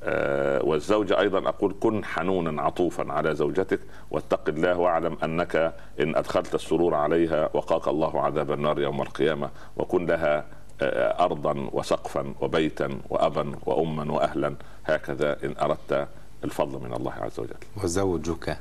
[0.03, 3.79] آه والزوجة أيضا أقول كن حنونا عطوفا على زوجتك
[4.11, 5.55] واتق الله واعلم أنك
[5.99, 10.45] إن أدخلت السرور عليها وقاك الله عذاب النار يوم القيامة وكن لها
[10.81, 16.07] آه أرضا وسقفا وبيتا وأبا وأما وأهلا هكذا إن أردت
[16.43, 18.57] الفضل من الله عز وجل وزوجك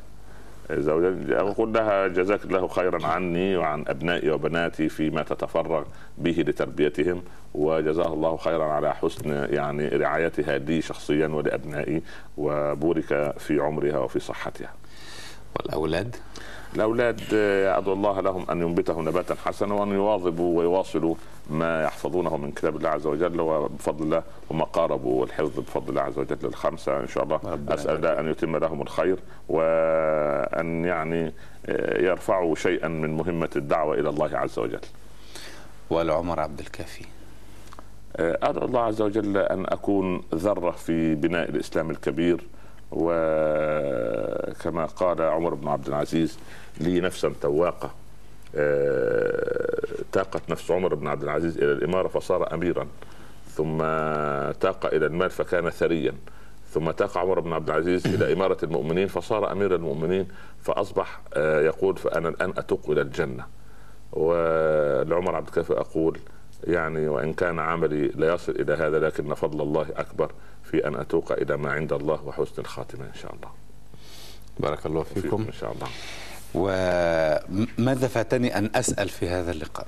[0.72, 5.84] زوجة أقول لها جزاك الله خيرا عني وعن أبنائي وبناتي فيما تتفرغ
[6.18, 7.22] به لتربيتهم
[7.54, 12.02] وجزاه الله خيرا على حسن يعني رعايتها لي شخصيا ولأبنائي
[12.36, 14.72] وبورك في عمرها وفي صحتها.
[15.56, 16.16] والأولاد؟
[16.76, 21.14] الأولاد آه، أدعو الله لهم أن ينبتهم نباتا حسنا وأن يواظبوا ويواصلوا
[21.50, 26.18] ما يحفظونه من كتاب الله عز وجل وبفضل الله هم قاربوا والحفظ بفضل الله عز
[26.18, 27.40] وجل الخمسة إن شاء الله.
[27.68, 31.32] أسأل الله أن يتم لهم الخير وأن يعني
[31.66, 34.80] آه، يرفعوا شيئا من مهمة الدعوة إلى الله عز وجل.
[35.90, 37.04] والعمر عبد الكافي.
[38.16, 42.40] آه، أدعو الله عز وجل أن أكون ذرة في بناء الإسلام الكبير
[42.92, 46.38] وكما قال عمر بن عبد العزيز
[46.80, 47.90] لي نفسا تواقة.
[48.56, 49.78] آه،
[50.12, 52.86] تاقت نفس عمر بن عبد العزيز إلى الإمارة فصار أميرا.
[53.50, 53.78] ثم
[54.60, 56.14] تاق إلى المال فكان ثريا.
[56.70, 60.28] ثم تاق عمر بن عبد العزيز إلى إمارة المؤمنين فصار أمير المؤمنين
[60.62, 63.46] فأصبح آه، يقول فأنا الآن أتوق إلى الجنة.
[64.12, 66.18] ولعمر عبد الكافي أقول
[66.66, 71.32] يعني وإن كان عملي لا يصل إلى هذا لكن فضل الله أكبر في أن أتوق
[71.32, 73.48] إلى ما عند الله وحسن الخاتمة إن شاء الله.
[74.60, 75.44] بارك الله فيكم.
[75.46, 75.88] إن شاء الله.
[76.54, 79.86] وماذا فاتني أن أسأل في هذا اللقاء؟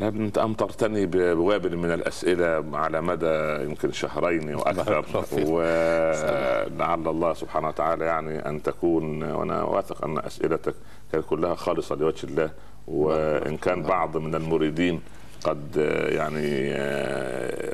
[0.00, 5.04] أنت أمطرتني بوابل من الأسئلة على مدى يمكن شهرين وأكثر
[5.52, 10.74] ولعل الله سبحانه وتعالى يعني أن تكون وأنا واثق أن أسئلتك
[11.12, 12.50] كانت كلها خالصة لوجه الله.
[12.86, 15.00] وإن كان بعض من المريدين
[15.44, 15.76] قد
[16.08, 16.72] يعني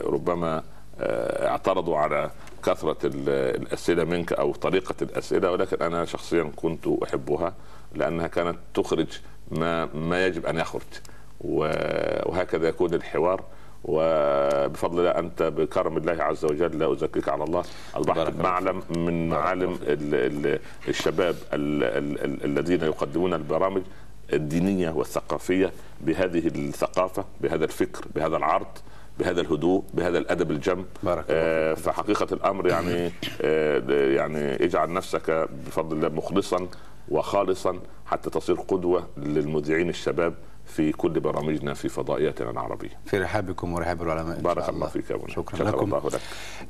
[0.05, 0.63] ربما
[1.01, 2.31] اعترضوا على
[2.65, 7.55] كثرة الأسئلة منك أو طريقة الأسئلة ولكن أنا شخصيا كنت أحبها
[7.95, 9.07] لأنها كانت تخرج
[9.51, 10.83] ما ما يجب أن يخرج
[11.41, 13.45] وهكذا يكون الحوار.
[13.85, 17.65] وبفضل الله أنت بكرم الله عز وجل لا أزكيك على الله
[17.95, 19.79] أصبحت معلم من معالم
[20.89, 21.37] الشباب
[22.45, 23.83] الذين يقدمون البرامج.
[24.33, 28.67] الدينية والثقافية بهذه الثقافة بهذا الفكر بهذا العرض
[29.19, 30.85] بهذا الهدوء بهذا الأدب الجم.
[31.03, 33.13] بارك آه فحقيقه الأمر يعني
[33.43, 33.83] آه
[34.15, 36.69] يعني اجعل نفسك بفضل الله مخلصا
[37.09, 40.35] وخالصا حتى تصير قدوة للمذيعين الشباب
[40.69, 45.65] في كل برامجنا في فضائياتنا العربية في رحابكم ورحاب العلماء بارك الله فيك شكرا, شكرا
[45.71, 46.21] لكم الله لك.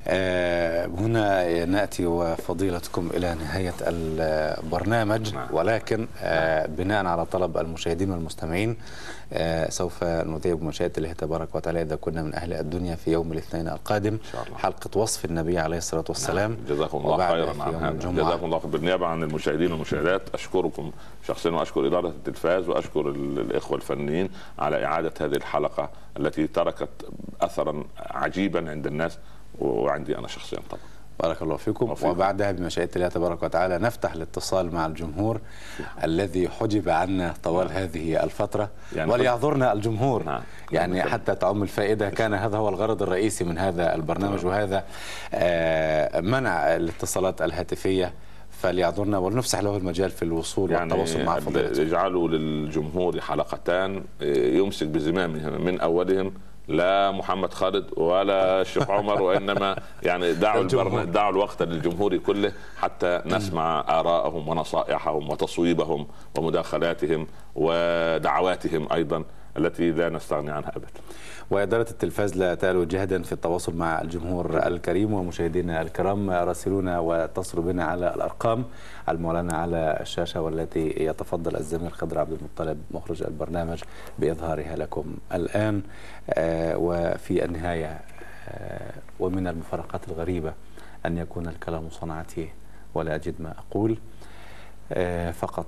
[0.06, 5.48] آه هنا نأتي وفضيلتكم إلى نهاية البرنامج نعم.
[5.52, 8.76] ولكن آه بناء على طلب المشاهدين والمستمعين
[9.68, 14.18] سوف نذيع بمشيئة الله تبارك وتعالى إذا كنا من أهل الدنيا في يوم الاثنين القادم.
[14.56, 16.50] حلقة وصف النبي عليه الصلاة والسلام.
[16.50, 16.76] نعم.
[16.76, 18.12] جزاكم الله خيرا عن هذا.
[18.12, 20.22] جزاكم الله بالنيابة عن المشاهدين والمشاهدات.
[20.34, 20.90] أشكركم
[21.26, 26.88] شخصيا وأشكر إدارة التلفاز وأشكر الإخوة الفنيين على إعادة هذه الحلقة التي تركت
[27.40, 29.18] أثرا عجيبا عند الناس
[29.58, 30.82] وعندي أنا شخصيا طبعا.
[31.20, 31.94] بارك الله فيكم.
[32.02, 35.40] وبعدها بمشيئة الله تبارك وتعالى نفتح الاتصال مع الجمهور
[36.04, 37.76] الذي حجب عنا طوال نعم.
[37.76, 40.42] هذه الفترة يعني وليعذرنا الجمهور نعم.
[40.72, 41.02] يعني.
[41.02, 44.46] حتى تعم الفائدة كان هذا هو الغرض الرئيسي من هذا البرنامج نعم.
[44.46, 44.84] وهذا
[45.34, 48.12] آه منع الاتصالات الهاتفية
[48.50, 55.64] فليعذرنا ولنفسح له المجال في الوصول يعني والتواصل مع فضيلته اجعلوا للجمهور حلقتان يمسك بزمامهم
[55.64, 56.32] من أولهم
[56.68, 60.62] لا محمد خالد ولا الشيخ عمر وإنما يعني دعوا
[61.04, 66.06] دعوا الوقت للجمهور كله حتى نسمع ارائهم ونصائحهم وتصويبهم
[66.38, 69.24] ومداخلاتهم ودعواتهم أيضا
[69.56, 70.88] التي لا نستغني عنها ابدا.
[71.50, 77.84] وإدارة التلفاز لا تألو جهدا في التواصل مع الجمهور الكريم ومشاهدينا الكرام راسلونا واتصلوا بنا
[77.84, 78.64] على الأرقام.
[79.08, 83.82] المعلنة على الشاشة والتي يتفضل الزميل خضر عبد المطلب مخرج البرنامج
[84.18, 85.82] بإظهارها لكم الآن.
[86.30, 88.00] آه، وفي النهاية
[88.48, 90.52] آه، ومن المفارقات الغريبة
[91.06, 92.48] أن يكون الكلام صنعتي
[92.94, 93.98] ولا أجد ما أقول.
[94.92, 95.66] آه، فقط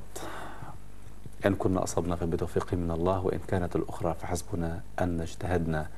[1.47, 5.88] إن كنا أصبنا فبتوفيق من الله وإن كانت الأخرى فحسبنا أن اجتهدنا.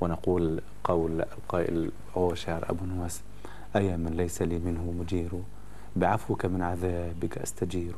[0.00, 3.20] ونقول قول القائل هو شعر أبو نواس
[3.76, 5.30] أيا من ليس لي منه مجير
[5.96, 7.94] بعفوك من عذابك أستجير.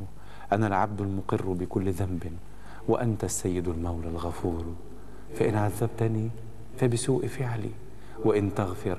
[0.52, 2.32] أنا العبد المقر بكل ذنب
[2.88, 4.64] وأنت السيد المولى الغفور.
[5.34, 6.30] فإن عذبتني
[6.78, 7.70] فبسوء فعلي
[8.24, 8.98] وإن تغفر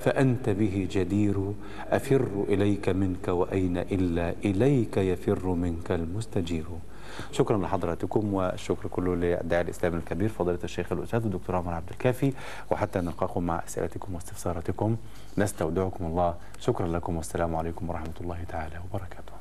[0.00, 1.52] فأنت به جدير.
[1.90, 6.66] أفر إليك منك وأين إلا إليك يفر منك المستجير.
[7.32, 12.32] شكرا لحضراتكم والشكر كله للداعي الإسلامي الكبير فضيلة الشيخ الأستاذ الدكتور عمر عبد الكافي
[12.70, 14.96] وحتى نلقاكم مع إسئلتكم واستفساراتكم.
[15.38, 16.34] نستودعكم الله.
[16.60, 19.32] شكرا لكم والسلام عليكم ورحمة الله تعالى وبركاته.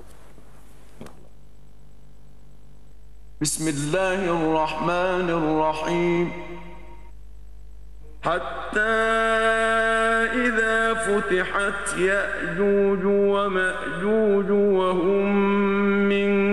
[3.41, 6.31] بسم الله الرحمن الرحيم.
[8.23, 8.79] حتى
[10.33, 15.35] إذا فتحت يأجوج ومأجوج وهم
[16.09, 16.52] من